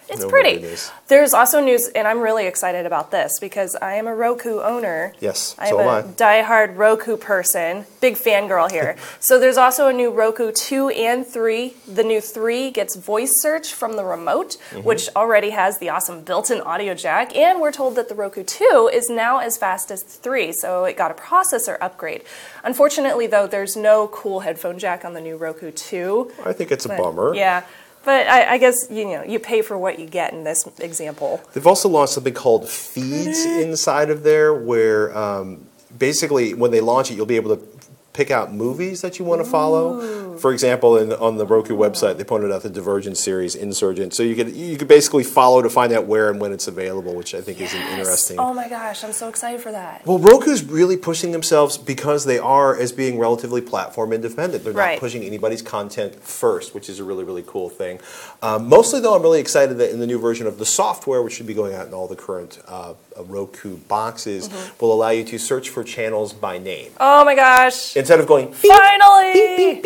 it's 0.08 0.20
No 0.20 0.28
pretty. 0.28 0.64
There's 1.08 1.32
also 1.32 1.60
news, 1.60 1.88
and 1.88 2.06
I'm 2.06 2.20
really 2.20 2.46
excited 2.46 2.84
about 2.86 3.10
this 3.10 3.38
because 3.40 3.74
I 3.76 3.94
am 3.94 4.06
a 4.06 4.14
Roku 4.14 4.60
owner. 4.60 5.12
Yes, 5.20 5.54
I 5.58 5.68
am 5.68 5.70
so 5.70 5.80
am 5.80 5.86
a 5.88 5.90
I. 5.90 6.02
diehard 6.12 6.76
Roku 6.76 7.16
person. 7.16 7.86
Big 8.00 8.14
fangirl 8.16 8.70
here. 8.70 8.96
so 9.20 9.38
there's 9.40 9.56
also 9.56 9.88
a 9.88 9.92
new 9.92 10.10
Roku 10.10 10.52
2 10.52 10.90
and 10.90 11.26
3. 11.26 11.74
The 11.88 12.02
new 12.04 12.20
3 12.20 12.70
gets 12.70 12.96
voice 12.96 13.40
search 13.40 13.72
from 13.72 13.96
the 13.96 14.04
remote, 14.04 14.56
Mm-hmm. 14.70 14.82
which 14.84 15.08
already 15.16 15.50
has 15.50 15.78
the 15.78 15.88
awesome 15.88 16.22
built-in 16.22 16.60
audio 16.60 16.94
jack, 16.94 17.34
and 17.34 17.60
we're 17.60 17.72
told 17.72 17.96
that 17.96 18.08
the 18.08 18.14
Roku 18.14 18.42
2 18.44 18.90
is 18.92 19.08
now 19.08 19.38
as 19.38 19.56
fast 19.56 19.90
as 19.90 20.02
3, 20.02 20.52
so 20.52 20.84
it 20.84 20.96
got 20.96 21.10
a 21.10 21.14
processor 21.14 21.76
upgrade. 21.80 22.22
Unfortunately, 22.62 23.26
though, 23.26 23.46
there's 23.46 23.76
no 23.76 24.08
cool 24.08 24.40
headphone 24.40 24.78
jack 24.78 25.04
on 25.04 25.14
the 25.14 25.20
new 25.20 25.36
Roku 25.36 25.70
2. 25.70 26.32
I 26.44 26.52
think 26.52 26.70
it's 26.70 26.84
a 26.84 26.88
bummer. 26.90 27.34
Yeah. 27.34 27.64
But 28.04 28.26
I, 28.28 28.54
I 28.54 28.58
guess 28.58 28.86
you 28.90 29.04
know 29.06 29.24
you 29.24 29.38
pay 29.38 29.62
for 29.62 29.78
what 29.78 29.98
you 29.98 30.06
get 30.06 30.32
in 30.32 30.44
this 30.44 30.66
example. 30.78 31.40
They've 31.52 31.66
also 31.66 31.88
launched 31.88 32.12
something 32.14 32.34
called 32.34 32.68
feeds 32.68 33.44
inside 33.44 34.10
of 34.10 34.22
there, 34.22 34.54
where 34.54 35.16
um, 35.16 35.66
basically 35.96 36.54
when 36.54 36.70
they 36.70 36.80
launch 36.80 37.10
it, 37.10 37.14
you'll 37.14 37.26
be 37.26 37.36
able 37.36 37.56
to 37.56 37.73
pick 38.14 38.30
out 38.30 38.54
movies 38.54 39.02
that 39.02 39.18
you 39.18 39.24
want 39.24 39.44
to 39.44 39.50
follow. 39.50 40.36
For 40.38 40.52
example, 40.52 40.96
in, 40.96 41.12
on 41.12 41.36
the 41.36 41.44
Roku 41.46 41.76
website, 41.76 42.16
they 42.16 42.24
pointed 42.24 42.50
out 42.50 42.62
the 42.62 42.70
Divergent 42.70 43.16
series, 43.18 43.54
Insurgent. 43.54 44.14
So 44.14 44.22
you 44.22 44.34
could 44.34 44.54
you 44.54 44.76
could 44.78 44.88
basically 44.88 45.22
follow 45.24 45.60
to 45.62 45.68
find 45.68 45.92
out 45.92 46.06
where 46.06 46.30
and 46.30 46.40
when 46.40 46.52
it's 46.52 46.66
available, 46.66 47.14
which 47.14 47.34
I 47.34 47.40
think 47.40 47.60
is 47.60 47.74
an 47.74 47.82
interesting. 47.98 48.38
Oh 48.38 48.54
my 48.54 48.68
gosh, 48.68 49.04
I'm 49.04 49.12
so 49.12 49.28
excited 49.28 49.60
for 49.60 49.70
that. 49.72 50.06
Well, 50.06 50.18
Roku's 50.18 50.64
really 50.64 50.96
pushing 50.96 51.32
themselves 51.32 51.76
because 51.76 52.24
they 52.24 52.38
are 52.38 52.76
as 52.76 52.90
being 52.92 53.18
relatively 53.18 53.60
platform 53.60 54.12
independent. 54.12 54.64
They're 54.64 54.72
not 54.72 54.78
Right. 54.80 55.00
pushing 55.00 55.22
anybody's 55.24 55.62
content 55.62 56.22
first, 56.22 56.74
which 56.74 56.88
is 56.88 57.00
a 57.00 57.04
really, 57.04 57.24
really 57.24 57.44
cool 57.46 57.68
thing. 57.68 57.98
Um, 58.42 58.68
mostly, 58.68 59.00
though, 59.00 59.14
I'm 59.14 59.22
really 59.22 59.40
excited 59.40 59.78
that 59.78 59.90
in 59.90 59.98
the 59.98 60.06
new 60.06 60.18
version 60.18 60.46
of 60.46 60.58
the 60.58 60.66
software, 60.66 61.20
which 61.22 61.34
should 61.34 61.46
be 61.46 61.54
going 61.54 61.74
out 61.74 61.86
in 61.88 61.94
all 61.94 62.06
the 62.08 62.16
current 62.16 62.60
uh, 62.68 62.94
uh, 63.16 63.22
Roku 63.24 63.76
boxes, 63.76 64.48
will 64.80 64.92
allow 64.92 65.10
you 65.10 65.24
to 65.24 65.38
search 65.38 65.68
for 65.70 65.82
channels 65.84 66.32
by 66.32 66.58
name. 66.58 66.90
Oh 67.00 67.24
my 67.24 67.34
gosh. 67.34 67.96
Instead 68.04 68.20
of 68.20 68.26
going 68.26 68.52
Finally! 68.52 69.80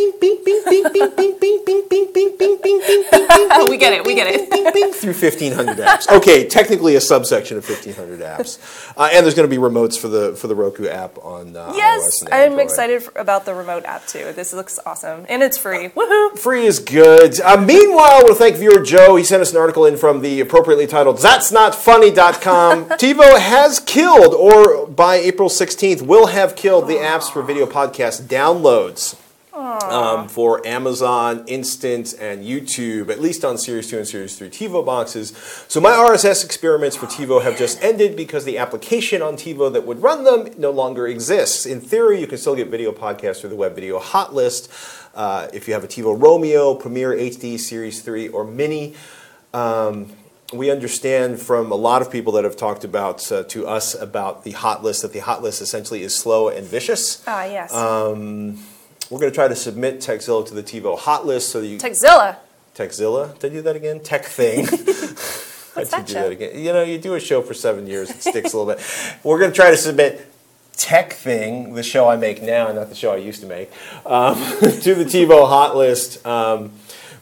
we 3.68 3.76
get 3.76 3.92
it, 3.92 4.04
we 4.04 4.16
get 4.16 4.26
it. 4.26 4.94
through 4.96 5.12
1500 5.12 5.76
apps. 5.76 6.10
Okay, 6.10 6.48
technically 6.48 6.96
a 6.96 7.00
subsection 7.00 7.56
of 7.56 7.68
1500 7.68 8.18
apps, 8.18 8.58
uh, 8.96 9.08
and 9.12 9.25
there's 9.25 9.37
going 9.37 9.48
to 9.48 9.54
be 9.54 9.60
remotes 9.62 9.96
for 9.96 10.08
the 10.08 10.34
for 10.34 10.48
the 10.48 10.56
Roku 10.56 10.88
app 10.88 11.16
on 11.18 11.56
uh, 11.56 11.72
Yes, 11.76 12.25
I'm 12.32 12.58
excited 12.58 13.04
for, 13.04 13.16
about 13.16 13.44
the 13.44 13.54
remote 13.54 13.84
app 13.84 14.04
too. 14.08 14.32
This 14.32 14.52
looks 14.52 14.80
awesome. 14.84 15.25
And 15.28 15.42
it's 15.44 15.56
free. 15.56 15.90
Woohoo! 15.90 16.37
Free 16.37 16.66
is 16.66 16.80
good. 16.80 17.40
Uh, 17.40 17.56
meanwhile, 17.56 18.14
I 18.14 18.22
want 18.25 18.28
to 18.28 18.34
thank 18.34 18.56
viewer 18.56 18.82
Joe. 18.82 19.14
He 19.14 19.22
sent 19.22 19.42
us 19.42 19.52
an 19.52 19.58
article 19.58 19.87
in 19.87 19.96
from 19.96 20.22
the 20.22 20.40
appropriately 20.40 20.88
titled 20.88 21.18
That's 21.18 21.52
Not 21.52 21.72
Funny.com. 21.72 22.87
TiVo 22.88 23.38
has 23.38 23.78
killed, 23.78 24.34
or 24.34 24.88
by 24.88 25.16
April 25.16 25.48
16th, 25.48 26.02
will 26.02 26.26
have 26.26 26.56
killed 26.56 26.88
the 26.88 26.94
apps 26.94 27.30
for 27.30 27.42
video 27.42 27.66
podcast 28.08 28.22
downloads. 28.22 29.16
um, 29.54 30.28
for 30.28 30.64
Amazon 30.64 31.44
Instant 31.48 32.14
and 32.20 32.44
YouTube, 32.44 33.10
at 33.10 33.20
least 33.20 33.44
on 33.44 33.58
Series 33.58 33.90
2 33.90 33.98
and 33.98 34.06
Series 34.06 34.38
3 34.38 34.48
TiVo 34.50 34.86
boxes. 34.86 35.30
So 35.66 35.80
my 35.80 35.90
RSS 35.90 36.44
experiments 36.44 36.94
for 36.94 37.06
TiVo 37.06 37.42
have 37.42 37.58
just 37.58 37.82
ended 37.82 38.14
because 38.14 38.44
the 38.44 38.56
application 38.56 39.20
on 39.20 39.34
TiVo 39.34 39.72
that 39.72 39.84
would 39.84 40.00
run 40.00 40.22
them 40.22 40.48
no 40.58 40.70
longer 40.70 41.08
exists. 41.08 41.66
In 41.66 41.80
theory, 41.80 42.20
you 42.20 42.28
can 42.28 42.38
still 42.38 42.54
get 42.54 42.68
video 42.68 42.92
podcasts 42.92 43.40
through 43.40 43.50
the 43.50 43.56
web 43.56 43.74
video 43.74 43.98
hot 43.98 44.32
list 44.32 44.70
uh, 45.14 45.48
if 45.52 45.66
you 45.66 45.74
have 45.74 45.82
a 45.82 45.88
TiVo 45.88 46.16
Roamio, 46.16 46.78
Premiere 46.78 47.14
HD, 47.14 47.58
Series 47.58 48.00
3, 48.00 48.28
or 48.28 48.44
Mini. 48.44 48.94
Um, 49.52 50.12
we 50.52 50.70
understand 50.70 51.40
from 51.40 51.70
a 51.70 51.74
lot 51.74 52.00
of 52.00 52.10
people 52.10 52.32
that 52.32 52.44
have 52.44 52.56
talked 52.56 52.84
about 52.84 53.30
uh, 53.30 53.42
to 53.44 53.66
us 53.66 53.94
about 53.94 54.44
the 54.44 54.52
hot 54.52 54.82
list 54.82 55.02
that 55.02 55.12
the 55.12 55.18
hot 55.18 55.42
list 55.42 55.60
essentially 55.60 56.02
is 56.02 56.14
slow 56.14 56.48
and 56.48 56.66
vicious. 56.66 57.22
Ah, 57.26 57.44
yes. 57.44 57.74
Um, 57.74 58.58
we're 59.10 59.20
going 59.20 59.30
to 59.30 59.34
try 59.34 59.48
to 59.48 59.56
submit 59.56 60.00
Tekzilla 60.00 60.46
to 60.46 60.54
the 60.54 60.62
TiVo 60.62 60.98
hot 60.98 61.26
list 61.26 61.50
so 61.50 61.60
that 61.60 61.66
you 61.66 61.78
Tekzilla. 61.78 62.36
Tekzilla. 62.74 63.38
Did 63.38 63.52
I 63.52 63.54
do 63.56 63.62
that 63.62 63.76
again? 63.76 64.00
TekThing. 64.00 64.70
What's 65.76 65.90
that 65.90 66.06
do 66.06 66.12
show? 66.12 66.22
that 66.22 66.32
again. 66.32 66.58
You 66.58 66.72
know, 66.72 66.82
you 66.82 66.98
do 66.98 67.14
a 67.14 67.20
show 67.20 67.42
for 67.42 67.54
seven 67.54 67.86
years, 67.86 68.10
it 68.10 68.22
sticks 68.22 68.52
a 68.52 68.58
little 68.58 68.72
bit. 68.74 68.84
We're 69.24 69.38
going 69.38 69.50
to 69.50 69.56
try 69.56 69.70
to 69.70 69.76
submit 69.76 70.32
TekThing, 70.76 71.74
the 71.74 71.82
show 71.82 72.08
I 72.08 72.16
make 72.16 72.40
now, 72.42 72.72
not 72.72 72.88
the 72.88 72.94
show 72.94 73.12
I 73.12 73.16
used 73.16 73.40
to 73.42 73.46
make, 73.46 73.70
um, 74.06 74.34
to 74.60 74.94
the 74.94 75.04
TiVo 75.04 75.48
hot 75.48 75.76
list. 75.76 76.24
Um, 76.26 76.72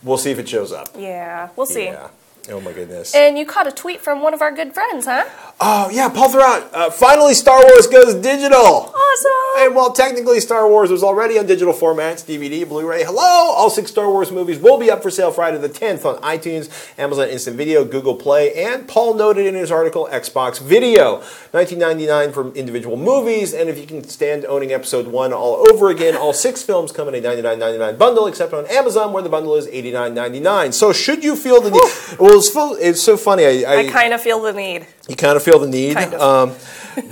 we'll 0.03 0.19
see 0.19 0.31
if 0.31 0.39
it 0.39 0.49
shows 0.49 0.73
up. 0.73 0.91
Yeah, 0.97 1.49
we'll 1.57 1.67
see. 1.67 1.87
Yeah. 1.87 2.09
Oh 2.49 2.61
my 2.61 2.73
goodness. 2.73 3.15
And 3.15 3.37
you 3.37 3.45
caught 3.45 3.67
a 3.67 3.73
tweet 3.73 4.01
from 4.01 4.23
one 4.23 4.33
of 4.33 4.41
our 4.41 4.53
good 4.53 4.73
friends, 4.73 5.07
huh? 5.07 5.25
Oh 5.61 5.91
yeah, 5.91 6.09
Paul 6.09 6.29
Thurrott. 6.29 6.73
Uh, 6.73 6.91
finally, 6.91 7.35
Star 7.35 7.61
Wars 7.67 7.87
goes 7.87 8.15
digital. 8.15 8.57
Awesome. 8.57 9.65
And 9.65 9.75
while 9.75 9.93
technically 9.93 10.39
Star 10.41 10.69
Wars 10.69 10.91
was 10.91 11.03
already 11.03 11.39
on 11.39 11.47
digital 11.47 11.75
formats, 11.75 12.25
DVD, 12.25 12.69
Blu-ray, 12.69 13.05
hello, 13.05 13.21
all 13.23 13.71
six 13.71 13.91
Star 13.91 14.09
Wars 14.11 14.31
movies 14.31 14.59
will 14.59 14.79
be 14.79 14.91
up 14.91 15.03
for 15.03 15.11
sale 15.11 15.33
Friday 15.33 15.59
the 15.59 15.69
10th 15.69 16.05
on 16.05 16.21
iTunes, 16.23 16.69
Amazon 16.99 17.29
Instant 17.29 17.57
Video, 17.57 17.85
Google 17.85 18.15
Play, 18.15 18.53
and 18.55 18.87
Paul 18.87 19.15
noted 19.15 19.47
in 19.47 19.55
his 19.55 19.71
article, 19.73 20.09
Xbox 20.13 20.61
Video. 20.61 21.23
19.99 21.53 22.35
for 22.35 22.53
individual 22.55 22.97
movies, 22.97 23.55
and 23.55 23.71
if 23.71 23.79
you 23.79 23.87
can 23.87 24.05
stand 24.05 24.45
owning 24.45 24.73
Episode 24.73 25.07
One 25.07 25.33
all 25.33 25.67
over 25.71 25.89
again, 25.91 26.15
all 26.15 26.35
six 26.35 26.63
films 26.63 26.93
come 26.93 27.09
in 27.09 27.15
a 27.15 27.21
99.99 27.27 27.99
bundle, 27.99 28.27
except 28.27 28.53
on 28.53 28.67
Amazon 28.67 29.13
where 29.13 29.23
the 29.23 29.31
bundle 29.31 29.55
is 29.57 29.67
89.99. 29.67 30.75
So 30.75 30.93
should 30.93 31.25
you 31.25 31.35
feel 31.35 31.61
the 31.63 31.71
need? 31.71 32.19
It's, 32.39 32.51
fu- 32.51 32.77
it's 32.77 33.03
so 33.03 33.17
funny. 33.17 33.45
I, 33.45 33.81
I 33.81 33.91
kind 33.91 34.13
of 34.13 34.21
feel 34.21 34.41
the 34.43 34.53
need. 34.53 34.87
you 35.09 35.17
kind 35.17 35.37
of 35.37 35.43
feel 35.43 35.59
the 35.59 35.69
need. 35.69 35.95
Kind 35.95 36.15
of. 36.15 36.21
Um, 36.21 36.51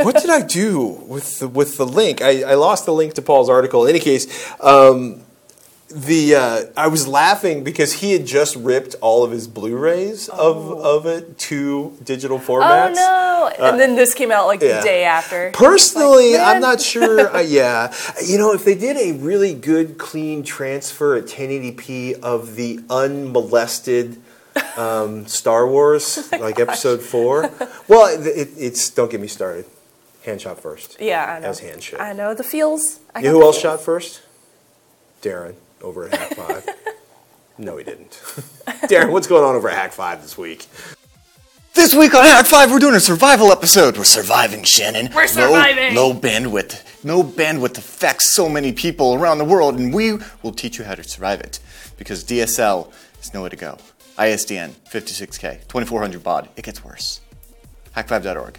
what 0.05 0.17
did 0.17 0.31
I 0.31 0.41
do 0.41 0.81
with 1.07 1.41
the, 1.41 1.49
with 1.49 1.77
the 1.77 1.87
link? 1.87 2.23
I, 2.23 2.43
I 2.43 2.55
lost 2.55 2.87
the 2.87 2.93
link 2.93 3.15
to 3.15 3.23
Paul's 3.23 3.51
article. 3.51 3.85
In 3.85 3.91
any 3.91 4.01
case, 4.01 4.27
um, 4.61 5.25
the 5.95 6.35
uh, 6.35 6.63
I 6.77 6.89
was 6.89 7.07
laughing 7.07 7.63
because 7.63 7.93
he 7.93 8.13
had 8.13 8.27
just 8.27 8.57
ripped 8.57 8.97
all 9.01 9.23
of 9.23 9.31
his 9.31 9.47
Blu-rays 9.47 10.29
of, 10.29 10.73
of 10.81 11.07
it 11.07 11.39
to 11.39 11.97
digital 12.03 12.39
formats. 12.39 12.97
Oh 12.97 13.53
no! 13.59 13.67
And 13.67 13.79
then 13.79 13.95
this 13.95 14.15
came 14.15 14.33
out 14.33 14.47
like 14.47 14.61
yeah. 14.61 14.79
the 14.81 14.85
day 14.85 15.05
after. 15.05 15.53
Personally, 15.53 16.33
Like, 16.33 16.57
I'm 16.57 16.61
not 16.61 16.81
sure. 16.81 17.29
uh, 17.37 17.41
yeah, 17.41 17.95
you 18.25 18.39
know, 18.39 18.53
if 18.53 18.65
they 18.65 18.75
did 18.75 18.97
a 18.97 19.13
really 19.23 19.55
good, 19.55 19.99
clean 19.99 20.43
transfer 20.43 21.15
at 21.17 21.25
1080p 21.27 22.21
of 22.21 22.57
the 22.57 22.81
unmolested 22.91 24.21
um, 24.77 25.27
Star 25.27 25.67
Wars, 25.67 26.31
like 26.41 26.59
Episode 26.61 27.01
Four, 27.03 27.51
well, 27.89 28.07
it, 28.07 28.27
it, 28.27 28.49
it's 28.57 28.91
don't 28.91 29.11
get 29.11 29.21
me 29.21 29.27
started. 29.29 29.67
Han 30.25 30.39
shot 30.39 30.61
first. 30.61 30.97
Yeah, 31.01 31.35
I 31.37 31.39
know. 31.41 31.49
As 31.49 31.61
hand 31.61 31.83
should. 31.83 32.01
I 32.01 32.13
know 32.15 32.35
the 32.35 32.45
feels. 32.45 33.01
I 33.15 33.21
You 33.21 33.27
know 33.27 33.33
who 33.35 33.43
else 33.43 33.57
feels. 33.57 33.63
shot 33.63 33.81
first? 33.83 34.23
Darren 35.23 35.55
over 35.83 36.07
at 36.07 36.13
Hak5. 36.13 36.69
no, 37.59 37.77
he 37.77 37.85
didn't. 37.85 38.11
Darren, 38.89 39.11
what's 39.13 39.27
going 39.27 39.45
on 39.45 39.55
over 39.55 39.69
at 39.69 39.91
Hak5 39.93 40.23
this 40.23 40.39
week? 40.39 40.67
This 41.75 41.93
week 41.95 42.15
on 42.15 42.25
Hak5, 42.25 42.71
we're 42.71 42.79
doing 42.79 42.95
a 42.95 43.01
survival 43.01 43.51
episode. 43.51 43.97
We're 43.99 44.05
surviving, 44.05 44.63
Shannon. 44.63 45.11
We're 45.15 45.27
surviving. 45.27 45.95
Low, 45.95 46.11
low 46.11 46.15
bandwidth. 46.21 47.05
No 47.05 47.23
bandwidth 47.25 47.77
affects 47.77 48.35
so 48.35 48.49
many 48.49 48.73
people 48.73 49.15
around 49.15 49.39
the 49.39 49.45
world, 49.45 49.79
and 49.79 49.93
we 49.93 50.19
will 50.43 50.53
teach 50.53 50.79
you 50.79 50.85
how 50.85 50.95
to 50.95 51.03
survive 51.03 51.41
it. 51.41 51.59
Because 51.99 52.25
DSL 52.25 52.91
is 53.21 53.35
nowhere 53.35 53.51
to 53.51 53.57
go. 53.57 53.79
ISDN, 54.17 54.71
56K, 54.91 55.67
2400 55.69 56.23
baud. 56.23 56.49
It 56.57 56.65
gets 56.65 56.85
worse. 56.85 57.21
Hak5.org. 57.97 58.59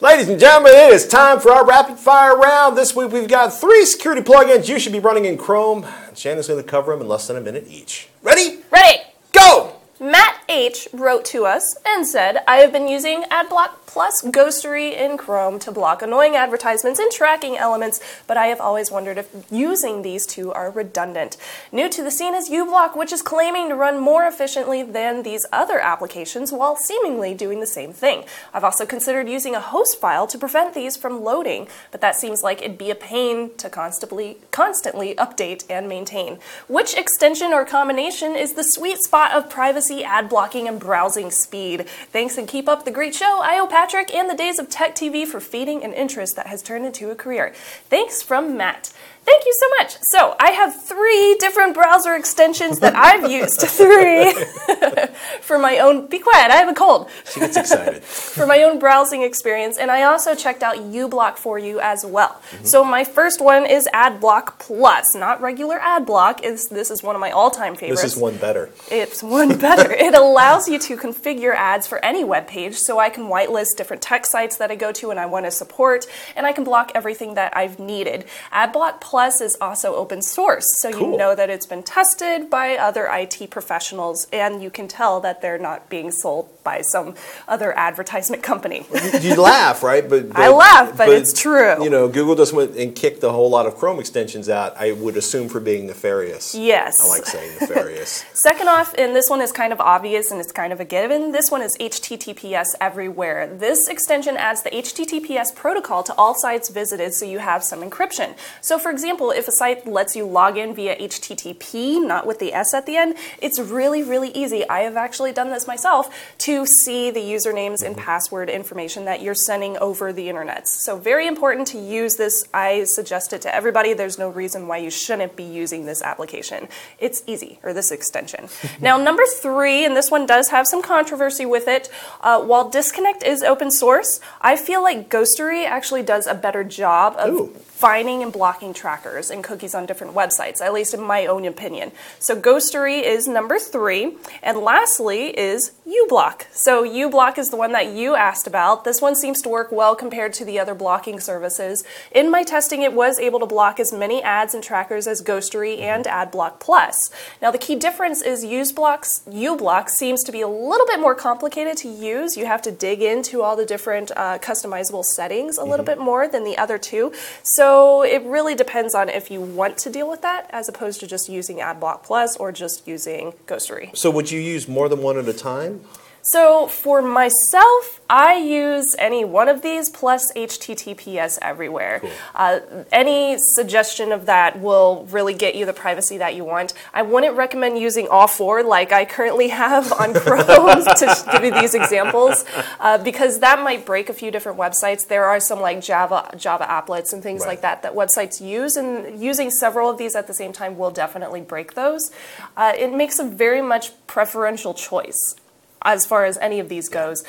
Ladies 0.00 0.28
and 0.28 0.38
gentlemen, 0.38 0.72
it 0.74 0.92
is 0.92 1.08
time 1.08 1.40
for 1.40 1.50
our 1.50 1.66
rapid 1.66 1.98
fire 1.98 2.36
round. 2.36 2.78
This 2.78 2.94
week 2.94 3.10
we've 3.10 3.26
got 3.26 3.52
three 3.52 3.84
security 3.84 4.22
plugins 4.22 4.68
you 4.68 4.78
should 4.78 4.92
be 4.92 5.00
running 5.00 5.24
in 5.24 5.36
Chrome. 5.36 5.84
Shannon's 6.14 6.46
going 6.46 6.62
to 6.62 6.68
cover 6.68 6.92
them 6.92 7.00
in 7.00 7.08
less 7.08 7.26
than 7.26 7.36
a 7.36 7.40
minute 7.40 7.66
each. 7.68 8.08
Ready? 8.22 8.60
Ready. 8.70 9.02
Go! 9.32 9.67
Matt 10.00 10.44
H 10.48 10.86
wrote 10.92 11.24
to 11.26 11.44
us 11.44 11.76
and 11.84 12.06
said, 12.06 12.44
I 12.46 12.58
have 12.58 12.72
been 12.72 12.86
using 12.86 13.24
AdBlock 13.24 13.70
plus 13.86 14.22
Ghostery 14.22 14.96
in 14.96 15.18
Chrome 15.18 15.58
to 15.58 15.72
block 15.72 16.02
annoying 16.02 16.36
advertisements 16.36 17.00
and 17.00 17.10
tracking 17.10 17.56
elements, 17.56 18.00
but 18.28 18.36
I 18.36 18.46
have 18.46 18.60
always 18.60 18.92
wondered 18.92 19.18
if 19.18 19.28
using 19.50 20.02
these 20.02 20.24
two 20.24 20.52
are 20.52 20.70
redundant. 20.70 21.36
New 21.72 21.88
to 21.88 22.04
the 22.04 22.12
scene 22.12 22.34
is 22.34 22.48
uBlock, 22.48 22.96
which 22.96 23.12
is 23.12 23.22
claiming 23.22 23.70
to 23.70 23.74
run 23.74 23.98
more 23.98 24.24
efficiently 24.24 24.84
than 24.84 25.24
these 25.24 25.44
other 25.52 25.80
applications 25.80 26.52
while 26.52 26.76
seemingly 26.76 27.34
doing 27.34 27.58
the 27.58 27.66
same 27.66 27.92
thing. 27.92 28.24
I've 28.54 28.64
also 28.64 28.86
considered 28.86 29.28
using 29.28 29.56
a 29.56 29.60
host 29.60 29.98
file 29.98 30.28
to 30.28 30.38
prevent 30.38 30.74
these 30.74 30.96
from 30.96 31.24
loading, 31.24 31.66
but 31.90 32.00
that 32.02 32.14
seems 32.14 32.42
like 32.44 32.62
it'd 32.62 32.78
be 32.78 32.90
a 32.90 32.94
pain 32.94 33.50
to 33.56 33.68
constantly 33.68 34.36
constantly 34.52 35.14
update 35.16 35.64
and 35.68 35.88
maintain. 35.88 36.38
Which 36.68 36.96
extension 36.96 37.52
or 37.52 37.64
combination 37.64 38.36
is 38.36 38.52
the 38.52 38.62
sweet 38.62 38.98
spot 38.98 39.32
of 39.32 39.50
privacy, 39.50 39.87
ad 39.90 40.28
blocking, 40.28 40.68
and 40.68 40.78
browsing 40.78 41.30
speed? 41.30 41.88
Thanks 42.12 42.38
and 42.38 42.46
keep 42.46 42.68
up 42.68 42.84
the 42.84 42.90
great 42.90 43.14
show. 43.14 43.40
I 43.42 43.58
owe 43.58 43.66
Patrick 43.66 44.14
and 44.14 44.30
the 44.30 44.34
days 44.34 44.58
of 44.58 44.68
Tech 44.68 44.94
TV 44.94 45.26
for 45.26 45.40
feeding 45.40 45.82
an 45.82 45.92
interest 45.92 46.36
that 46.36 46.46
has 46.46 46.62
turned 46.62 46.86
into 46.86 47.10
a 47.10 47.14
career. 47.14 47.52
Thanks 47.88 48.22
from 48.22 48.56
Matt. 48.56 48.92
Thank 49.28 49.44
you 49.44 49.54
so 49.60 49.68
much. 49.78 50.02
So, 50.04 50.36
I 50.40 50.52
have 50.52 50.82
three 50.82 51.36
different 51.38 51.74
browser 51.74 52.14
extensions 52.14 52.80
that 52.80 52.96
I've 52.96 53.30
used. 53.30 53.60
Three 53.78 54.32
for 55.42 55.58
my 55.58 55.78
own. 55.78 56.06
Be 56.06 56.18
quiet, 56.18 56.50
I 56.50 56.56
have 56.56 56.70
a 56.70 56.74
cold 56.74 57.10
She 57.30 57.40
gets 57.40 57.54
excited. 57.54 58.02
for 58.36 58.46
my 58.46 58.62
own 58.62 58.78
browsing 58.78 59.22
experience, 59.22 59.76
and 59.76 59.90
I 59.90 60.04
also 60.04 60.34
checked 60.34 60.62
out 60.62 60.76
uBlock 60.76 61.36
for 61.36 61.58
you 61.58 61.78
as 61.78 62.06
well. 62.06 62.40
Mm-hmm. 62.52 62.64
So 62.64 62.84
my 62.84 63.04
first 63.04 63.42
one 63.42 63.66
is 63.66 63.86
AdBlock 63.92 64.58
Plus, 64.58 65.14
not 65.14 65.42
regular 65.42 65.78
AdBlock. 65.78 66.42
Is 66.42 66.68
this 66.68 66.90
is 66.90 67.02
one 67.02 67.14
of 67.14 67.20
my 67.20 67.30
all-time 67.30 67.76
favorites. 67.76 68.02
this 68.02 68.14
is 68.14 68.18
one 68.18 68.38
better. 68.38 68.70
It's 68.90 69.22
one 69.22 69.58
better. 69.58 69.92
it 69.92 70.14
allows 70.14 70.70
you 70.70 70.78
to 70.78 70.96
configure 70.96 71.54
ads 71.54 71.86
for 71.86 72.02
any 72.02 72.24
web 72.24 72.46
page, 72.46 72.76
so 72.76 72.98
I 72.98 73.10
can 73.10 73.24
whitelist 73.24 73.76
different 73.76 74.00
tech 74.00 74.24
sites 74.24 74.56
that 74.56 74.70
I 74.70 74.76
go 74.76 74.90
to 74.92 75.10
and 75.10 75.20
I 75.20 75.26
want 75.26 75.44
to 75.44 75.50
support, 75.50 76.06
and 76.34 76.46
I 76.46 76.52
can 76.52 76.64
block 76.64 76.92
everything 76.94 77.34
that 77.34 77.54
I've 77.54 77.78
needed. 77.78 78.24
AdBlock 78.52 79.02
Plus 79.02 79.17
is 79.18 79.56
also 79.60 79.94
open 79.96 80.22
source, 80.22 80.66
so 80.78 80.92
Cool. 80.92 81.12
you 81.12 81.16
know 81.16 81.34
that 81.34 81.50
it's 81.50 81.66
been 81.66 81.82
tested 81.82 82.48
by 82.48 82.76
other 82.76 83.08
IT 83.10 83.50
professionals, 83.50 84.26
and 84.32 84.62
you 84.62 84.70
can 84.70 84.86
tell 84.86 85.20
that 85.20 85.42
they're 85.42 85.58
not 85.58 85.88
being 85.90 86.10
sold 86.12 86.48
by 86.62 86.82
some 86.82 87.14
other 87.48 87.76
advertisement 87.76 88.42
company. 88.42 88.86
You 89.20 89.40
laugh, 89.40 89.82
right? 89.82 90.08
But, 90.08 90.26
I 90.34 90.48
laugh, 90.50 90.96
but 90.96 91.08
it's 91.08 91.32
true. 91.32 91.82
You 91.82 91.90
know, 91.90 92.08
Google 92.08 92.36
just 92.36 92.52
went 92.52 92.76
and 92.76 92.94
kicked 92.94 93.22
a 93.24 93.30
whole 93.30 93.50
lot 93.50 93.66
of 93.66 93.74
Chrome 93.76 93.98
extensions 93.98 94.48
out. 94.48 94.76
I 94.76 94.92
would 94.92 95.16
assume 95.16 95.48
for 95.48 95.60
being 95.60 95.86
nefarious. 95.86 96.54
Yes. 96.54 97.00
I 97.02 97.08
like 97.08 97.26
saying 97.26 97.56
nefarious. 97.60 98.24
Second 98.34 98.68
off, 98.68 98.94
and 98.98 99.16
this 99.16 99.28
one 99.28 99.40
is 99.40 99.50
kind 99.50 99.72
of 99.72 99.80
obvious 99.80 100.30
and 100.30 100.40
it's 100.40 100.52
kind 100.52 100.72
of 100.72 100.78
a 100.80 100.84
given, 100.84 101.32
this 101.32 101.50
one 101.50 101.62
is 101.62 101.76
HTTPS 101.78 102.66
everywhere. 102.80 103.46
This 103.46 103.88
extension 103.88 104.36
adds 104.36 104.62
the 104.62 104.70
HTTPS 104.70 105.54
protocol 105.54 106.02
to 106.04 106.14
all 106.14 106.34
sites 106.34 106.68
visited 106.68 107.14
so 107.14 107.24
you 107.24 107.38
have 107.38 107.64
some 107.64 107.80
encryption. 107.82 108.36
So, 108.60 108.78
for 108.78 108.90
example, 108.90 109.07
if 109.08 109.48
a 109.48 109.52
site 109.52 109.86
lets 109.86 110.14
you 110.14 110.26
log 110.26 110.56
in 110.56 110.74
via 110.74 110.96
HTTP, 110.96 112.04
not 112.04 112.26
with 112.26 112.38
the 112.38 112.52
S 112.52 112.74
at 112.74 112.86
the 112.86 112.96
end, 112.96 113.16
it's 113.40 113.58
really, 113.58 114.02
really 114.02 114.30
easy. 114.30 114.68
I 114.68 114.80
have 114.80 114.96
actually 114.96 115.32
done 115.32 115.50
this 115.50 115.66
myself 115.66 116.14
to 116.38 116.66
see 116.66 117.10
the 117.10 117.20
usernames 117.20 117.82
and 117.82 117.96
password 117.96 118.50
information 118.50 119.04
that 119.06 119.22
you're 119.22 119.34
sending 119.34 119.76
over 119.78 120.12
the 120.12 120.28
internet. 120.28 120.68
So, 120.68 120.96
very 120.96 121.26
important 121.26 121.68
to 121.68 121.78
use 121.78 122.16
this. 122.16 122.46
I 122.52 122.84
suggest 122.84 123.32
it 123.32 123.42
to 123.42 123.54
everybody. 123.54 123.94
There's 123.94 124.18
no 124.18 124.28
reason 124.28 124.68
why 124.68 124.78
you 124.78 124.90
shouldn't 124.90 125.36
be 125.36 125.44
using 125.44 125.86
this 125.86 126.02
application. 126.02 126.68
It's 126.98 127.22
easy, 127.26 127.58
or 127.62 127.72
this 127.72 127.90
extension. 127.90 128.48
now, 128.80 128.96
number 128.96 129.24
three, 129.40 129.84
and 129.84 129.96
this 129.96 130.10
one 130.10 130.26
does 130.26 130.48
have 130.48 130.66
some 130.66 130.82
controversy 130.82 131.46
with 131.46 131.68
it. 131.68 131.88
Uh, 132.20 132.42
while 132.42 132.68
Disconnect 132.68 133.22
is 133.22 133.42
open 133.42 133.70
source, 133.70 134.20
I 134.40 134.56
feel 134.56 134.82
like 134.82 135.08
Ghostery 135.08 135.66
actually 135.66 136.02
does 136.02 136.26
a 136.26 136.34
better 136.34 136.64
job 136.64 137.16
of 137.18 137.34
Ooh. 137.34 137.56
Finding 137.78 138.24
and 138.24 138.32
blocking 138.32 138.74
trackers 138.74 139.30
and 139.30 139.44
cookies 139.44 139.72
on 139.72 139.86
different 139.86 140.12
websites, 140.12 140.60
at 140.60 140.72
least 140.72 140.94
in 140.94 141.00
my 141.00 141.26
own 141.26 141.44
opinion. 141.44 141.92
So 142.18 142.34
Ghostery 142.34 143.00
is 143.00 143.28
number 143.28 143.56
three. 143.56 144.16
And 144.42 144.58
lastly 144.58 145.26
is 145.38 145.70
uBlock. 145.86 146.46
So 146.50 146.84
uBlock 146.84 147.38
is 147.38 147.50
the 147.50 147.56
one 147.56 147.70
that 147.70 147.86
you 147.86 148.16
asked 148.16 148.48
about. 148.48 148.82
This 148.82 149.00
one 149.00 149.14
seems 149.14 149.40
to 149.42 149.48
work 149.48 149.70
well 149.70 149.94
compared 149.94 150.32
to 150.34 150.44
the 150.44 150.58
other 150.58 150.74
blocking 150.74 151.20
services. 151.20 151.84
In 152.10 152.32
my 152.32 152.42
testing, 152.42 152.82
it 152.82 152.94
was 152.94 153.20
able 153.20 153.38
to 153.38 153.46
block 153.46 153.78
as 153.78 153.92
many 153.92 154.20
ads 154.24 154.54
and 154.54 154.64
trackers 154.64 155.06
as 155.06 155.22
Ghostery 155.22 155.78
and 155.80 156.04
AdBlock 156.04 156.58
Plus. 156.58 157.10
Now 157.40 157.52
the 157.52 157.58
key 157.58 157.76
difference 157.76 158.22
is 158.22 158.44
uBlock's 158.44 159.22
uBlock 159.28 159.88
seems 159.88 160.24
to 160.24 160.32
be 160.32 160.40
a 160.40 160.48
little 160.48 160.86
bit 160.86 160.98
more 160.98 161.14
complicated 161.14 161.76
to 161.78 161.88
use. 161.88 162.36
You 162.36 162.46
have 162.46 162.62
to 162.62 162.72
dig 162.72 163.02
into 163.02 163.42
all 163.42 163.54
the 163.54 163.64
different 163.64 164.10
uh, 164.16 164.38
customizable 164.38 165.04
settings 165.04 165.58
a 165.58 165.64
little 165.64 165.86
bit 165.86 166.00
more 166.00 166.26
than 166.26 166.42
the 166.42 166.58
other 166.58 166.76
two. 166.76 167.12
So 167.44 167.67
it 168.02 168.22
really 168.24 168.54
depends 168.54 168.94
on 168.94 169.08
if 169.08 169.30
you 169.30 169.40
want 169.40 169.78
to 169.78 169.90
deal 169.90 170.08
with 170.08 170.22
that 170.22 170.48
as 170.50 170.68
opposed 170.68 171.00
to 171.00 171.06
just 171.06 171.28
using 171.28 171.58
AdBlock 171.58 172.02
Plus 172.02 172.36
or 172.36 172.52
just 172.52 172.86
using 172.86 173.32
Ghostery. 173.46 173.96
So 173.96 174.10
would 174.10 174.30
you 174.30 174.40
use 174.40 174.68
more 174.68 174.88
than 174.88 175.02
one 175.02 175.18
at 175.18 175.28
a 175.28 175.32
time? 175.32 175.80
So 176.22 176.66
for 176.66 177.00
myself, 177.00 178.00
I 178.10 178.36
use 178.36 178.94
any 178.98 179.24
one 179.24 179.48
of 179.48 179.62
these 179.62 179.88
plus 179.88 180.32
HTTPS 180.34 181.38
everywhere. 181.40 182.02
Uh, 182.34 182.60
any 182.92 183.38
suggestion 183.38 184.12
of 184.12 184.26
that 184.26 184.60
will 184.60 185.06
really 185.10 185.32
get 185.34 185.54
you 185.54 185.64
the 185.64 185.72
privacy 185.72 186.18
that 186.18 186.34
you 186.34 186.44
want. 186.44 186.74
I 186.92 187.02
wouldn't 187.02 187.36
recommend 187.36 187.78
using 187.78 188.08
all 188.08 188.26
four 188.26 188.62
like 188.62 188.92
I 188.92 189.04
currently 189.04 189.48
have 189.48 189.92
on 189.92 190.12
Chrome 190.20 190.84
to 190.84 191.24
give 191.32 191.44
you 191.44 191.54
these 191.54 191.74
examples 191.74 192.44
uh, 192.80 192.98
because 192.98 193.40
that 193.40 193.62
might 193.62 193.86
break 193.86 194.08
a 194.08 194.14
few 194.14 194.30
different 194.30 194.58
websites. 194.58 195.06
There 195.06 195.24
are 195.24 195.40
some 195.40 195.60
like 195.60 195.80
Java 195.80 196.30
Java 196.36 196.64
applets 196.64 197.12
and 197.12 197.22
things 197.22 197.42
Right. 197.42 197.48
like 197.50 197.60
that 197.62 197.82
that 197.82 197.94
websites 197.94 198.40
use, 198.40 198.76
and 198.76 199.20
using 199.22 199.50
several 199.50 199.88
of 199.90 199.96
these 199.98 200.14
at 200.16 200.26
the 200.26 200.34
same 200.34 200.52
time 200.52 200.76
will 200.76 200.90
definitely 200.90 201.40
break 201.40 201.74
those. 201.74 202.10
Uh, 202.56 202.72
it 202.76 202.92
makes 202.92 203.18
a 203.18 203.24
very 203.24 203.62
much 203.62 203.92
preferential 204.06 204.74
choice 204.74 205.36
as 205.82 206.06
far 206.06 206.24
as 206.24 206.38
any 206.38 206.60
of 206.60 206.68
these 206.68 206.88
goes, 206.88 207.24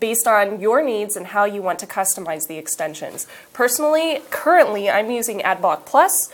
based 0.00 0.26
on 0.26 0.60
your 0.60 0.82
needs 0.82 1.16
and 1.16 1.28
how 1.28 1.44
you 1.44 1.62
want 1.62 1.78
to 1.80 1.86
customize 1.86 2.46
the 2.46 2.56
extensions. 2.56 3.26
Personally, 3.52 4.20
currently, 4.30 4.90
I'm 4.90 5.10
using 5.10 5.40
AdBlock 5.40 5.86
Plus 5.86 6.30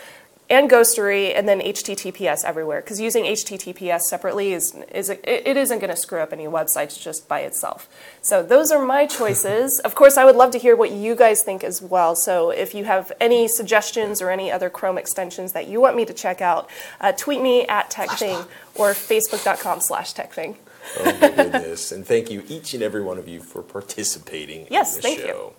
and 0.50 0.68
Ghostery, 0.68 1.32
and 1.34 1.48
then 1.48 1.60
HTTPS 1.60 2.44
everywhere. 2.44 2.80
Because 2.80 3.00
using 3.00 3.22
HTTPS 3.24 4.00
separately 4.00 4.52
is 4.52 4.74
is 4.92 5.08
it, 5.08 5.20
it 5.24 5.56
isn't 5.56 5.78
going 5.78 5.90
to 5.90 5.96
screw 5.96 6.18
up 6.18 6.32
any 6.32 6.46
websites 6.46 7.00
just 7.00 7.28
by 7.28 7.40
itself. 7.40 7.88
So 8.20 8.42
those 8.42 8.72
are 8.72 8.84
my 8.84 9.06
choices. 9.20 9.78
of 9.78 9.94
course, 9.94 10.16
I 10.16 10.24
would 10.24 10.34
love 10.34 10.50
to 10.50 10.58
hear 10.58 10.74
what 10.74 10.90
you 10.90 11.14
guys 11.14 11.42
think 11.42 11.62
as 11.62 11.80
well. 11.80 12.16
So 12.16 12.50
if 12.50 12.74
you 12.74 12.84
have 12.84 13.12
any 13.20 13.46
suggestions 13.46 14.20
or 14.20 14.30
any 14.30 14.50
other 14.50 14.68
Chrome 14.68 14.98
extensions 14.98 15.52
that 15.52 15.68
you 15.68 15.80
want 15.80 15.94
me 15.94 16.04
to 16.04 16.12
check 16.12 16.40
out, 16.40 16.68
uh, 17.00 17.12
tweet 17.12 17.40
me 17.40 17.64
at 17.68 17.88
TekThing 17.88 18.48
or 18.74 18.90
Facebook.com/slash 18.90 20.14
TekThing. 20.14 20.56
Oh 20.98 21.04
my 21.04 21.28
goodness! 21.30 21.92
and 21.92 22.06
thank 22.06 22.30
you 22.30 22.42
each 22.48 22.74
and 22.74 22.82
every 22.82 23.02
one 23.02 23.18
of 23.18 23.28
you 23.28 23.40
for 23.40 23.62
participating 23.62 24.66
Yes, 24.70 24.96
in 24.96 25.02
the 25.02 25.02
thank 25.02 25.18
you. 25.26 25.52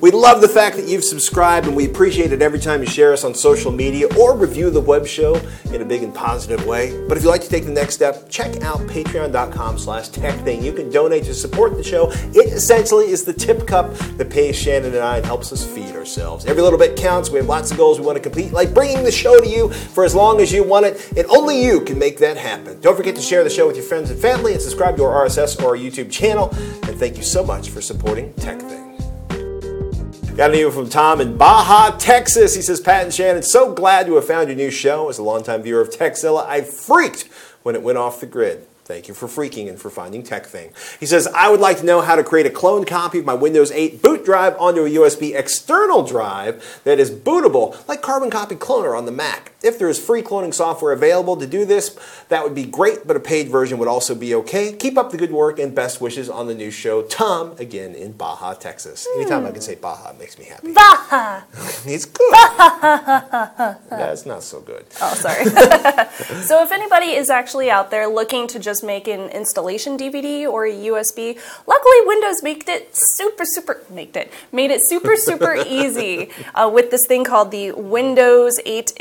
We 0.00 0.10
love 0.10 0.40
the 0.40 0.48
fact 0.48 0.76
that 0.76 0.88
you've 0.88 1.04
subscribed, 1.04 1.66
and 1.66 1.76
we 1.76 1.86
appreciate 1.86 2.32
it 2.32 2.42
every 2.42 2.58
time 2.58 2.80
you 2.80 2.88
share 2.88 3.12
us 3.12 3.24
on 3.24 3.34
social 3.34 3.70
media 3.70 4.06
or 4.18 4.36
review 4.36 4.70
the 4.70 4.80
web 4.80 5.06
show 5.06 5.40
in 5.72 5.80
a 5.80 5.84
big 5.84 6.02
and 6.02 6.14
positive 6.14 6.66
way. 6.66 7.06
But 7.08 7.16
if 7.16 7.24
you'd 7.24 7.30
like 7.30 7.42
to 7.42 7.48
take 7.48 7.64
the 7.64 7.72
next 7.72 7.94
step, 7.94 8.28
check 8.28 8.62
out 8.62 8.80
patreon.com 8.80 9.78
slash 9.78 10.10
tekthing. 10.10 10.62
You 10.62 10.72
can 10.72 10.90
donate 10.90 11.24
to 11.24 11.34
support 11.34 11.76
the 11.76 11.84
show. 11.84 12.10
It 12.10 12.52
essentially 12.52 13.10
is 13.10 13.24
the 13.24 13.32
tip 13.32 13.66
cup 13.66 13.92
that 14.16 14.30
pays 14.30 14.56
Shannon 14.56 14.94
and 14.94 15.02
I 15.02 15.18
and 15.18 15.26
helps 15.26 15.52
us 15.52 15.64
feed 15.64 15.94
ourselves. 15.94 16.46
Every 16.46 16.62
little 16.62 16.78
bit 16.78 16.96
counts. 16.96 17.30
We 17.30 17.38
have 17.38 17.46
lots 17.46 17.70
of 17.70 17.76
goals 17.76 18.00
we 18.00 18.06
want 18.06 18.16
to 18.16 18.22
complete, 18.22 18.52
like 18.52 18.74
bringing 18.74 19.04
the 19.04 19.12
show 19.12 19.40
to 19.40 19.48
you 19.48 19.70
for 19.72 20.04
as 20.04 20.14
long 20.14 20.40
as 20.40 20.52
you 20.52 20.64
want 20.64 20.86
it, 20.86 21.12
and 21.16 21.26
only 21.28 21.62
you 21.62 21.80
can 21.80 21.98
make 21.98 22.18
that 22.18 22.36
happen. 22.36 22.80
Don't 22.80 22.96
forget 22.96 23.14
to 23.16 23.22
share 23.22 23.44
the 23.44 23.50
show 23.50 23.66
with 23.66 23.76
your 23.76 23.84
friends 23.84 24.10
and 24.10 24.20
family 24.20 24.52
and 24.52 24.60
subscribe 24.60 24.96
to 24.96 25.04
our 25.04 25.26
RSS 25.26 25.62
or 25.62 25.68
our 25.68 25.76
YouTube 25.76 26.10
channel. 26.10 26.50
And 26.82 26.98
thank 26.98 27.16
you 27.16 27.22
so 27.22 27.44
much 27.44 27.70
for 27.70 27.80
supporting 27.80 28.32
TekThing. 28.34 28.81
Got 30.34 30.48
an 30.48 30.56
email 30.56 30.70
from 30.70 30.88
Tom 30.88 31.20
in 31.20 31.36
Baja, 31.36 31.90
Texas. 31.98 32.54
He 32.54 32.62
says, 32.62 32.80
Pat 32.80 33.04
and 33.04 33.12
Shannon, 33.12 33.42
so 33.42 33.74
glad 33.74 34.06
to 34.06 34.14
have 34.14 34.26
found 34.26 34.48
your 34.48 34.56
new 34.56 34.70
show. 34.70 35.10
As 35.10 35.18
a 35.18 35.22
longtime 35.22 35.62
viewer 35.62 35.82
of 35.82 35.90
Tekzilla, 35.90 36.46
I 36.46 36.62
freaked 36.62 37.28
when 37.64 37.74
it 37.74 37.82
went 37.82 37.98
off 37.98 38.18
the 38.18 38.24
grid. 38.24 38.66
Thank 38.84 39.08
you 39.08 39.14
for 39.14 39.26
freaking 39.28 39.68
and 39.68 39.78
for 39.78 39.90
finding 39.90 40.22
TekThing. 40.22 40.98
He 40.98 41.04
says, 41.04 41.26
I 41.26 41.50
would 41.50 41.60
like 41.60 41.80
to 41.80 41.84
know 41.84 42.00
how 42.00 42.16
to 42.16 42.24
create 42.24 42.46
a 42.46 42.50
clone 42.50 42.86
copy 42.86 43.18
of 43.18 43.26
my 43.26 43.34
Windows 43.34 43.70
8 43.70 44.00
boot 44.00 44.24
drive 44.24 44.56
onto 44.58 44.86
a 44.86 44.90
USB 44.90 45.38
external 45.38 46.02
drive 46.02 46.80
that 46.84 46.98
is 46.98 47.10
bootable, 47.10 47.86
like 47.86 48.00
Carbon 48.00 48.30
Copy 48.30 48.54
Cloner 48.54 48.96
on 48.96 49.04
the 49.04 49.12
Mac. 49.12 49.51
If 49.62 49.78
there 49.78 49.88
is 49.88 49.98
free 49.98 50.22
cloning 50.22 50.52
software 50.52 50.92
available 50.92 51.36
to 51.36 51.46
do 51.46 51.64
this, 51.64 51.96
that 52.28 52.44
would 52.44 52.54
be 52.54 52.64
great, 52.64 53.06
but 53.06 53.16
a 53.16 53.20
paid 53.20 53.48
version 53.48 53.78
would 53.78 53.88
also 53.88 54.14
be 54.14 54.34
okay. 54.34 54.72
Keep 54.72 54.98
up 54.98 55.10
the 55.10 55.16
good 55.16 55.30
work 55.30 55.58
and 55.58 55.74
best 55.74 56.00
wishes 56.00 56.28
on 56.28 56.46
the 56.46 56.54
new 56.54 56.70
show. 56.70 57.02
Tom, 57.02 57.54
again 57.58 57.94
in 57.94 58.12
Baja, 58.12 58.54
Texas. 58.54 59.06
Anytime 59.16 59.46
I 59.46 59.50
can 59.50 59.60
say 59.60 59.74
Baja, 59.74 60.10
it 60.10 60.18
makes 60.18 60.38
me 60.38 60.46
happy. 60.46 60.72
Baja! 60.72 61.42
it's 61.86 62.06
good. 62.06 62.32
That's 63.90 64.26
not 64.26 64.42
so 64.42 64.60
good. 64.60 64.84
Oh, 65.00 65.14
sorry. 65.14 65.44
so, 66.42 66.62
if 66.62 66.72
anybody 66.72 67.12
is 67.12 67.30
actually 67.30 67.70
out 67.70 67.90
there 67.90 68.06
looking 68.06 68.46
to 68.48 68.58
just 68.58 68.82
make 68.84 69.08
an 69.08 69.28
installation 69.30 69.96
DVD 69.96 70.46
or 70.46 70.66
a 70.66 70.72
USB, 70.72 71.38
luckily 71.66 71.96
Windows 72.04 72.42
made 72.42 72.68
it 72.68 72.90
super, 72.92 73.44
super, 73.44 73.82
made 73.90 74.16
it, 74.16 74.32
made 74.52 74.70
it 74.70 74.80
super, 74.86 75.16
super 75.16 75.54
easy 75.66 76.30
uh, 76.54 76.70
with 76.72 76.90
this 76.90 77.02
thing 77.06 77.24
called 77.24 77.50
the 77.50 77.72
Windows 77.72 78.58
8 78.64 78.92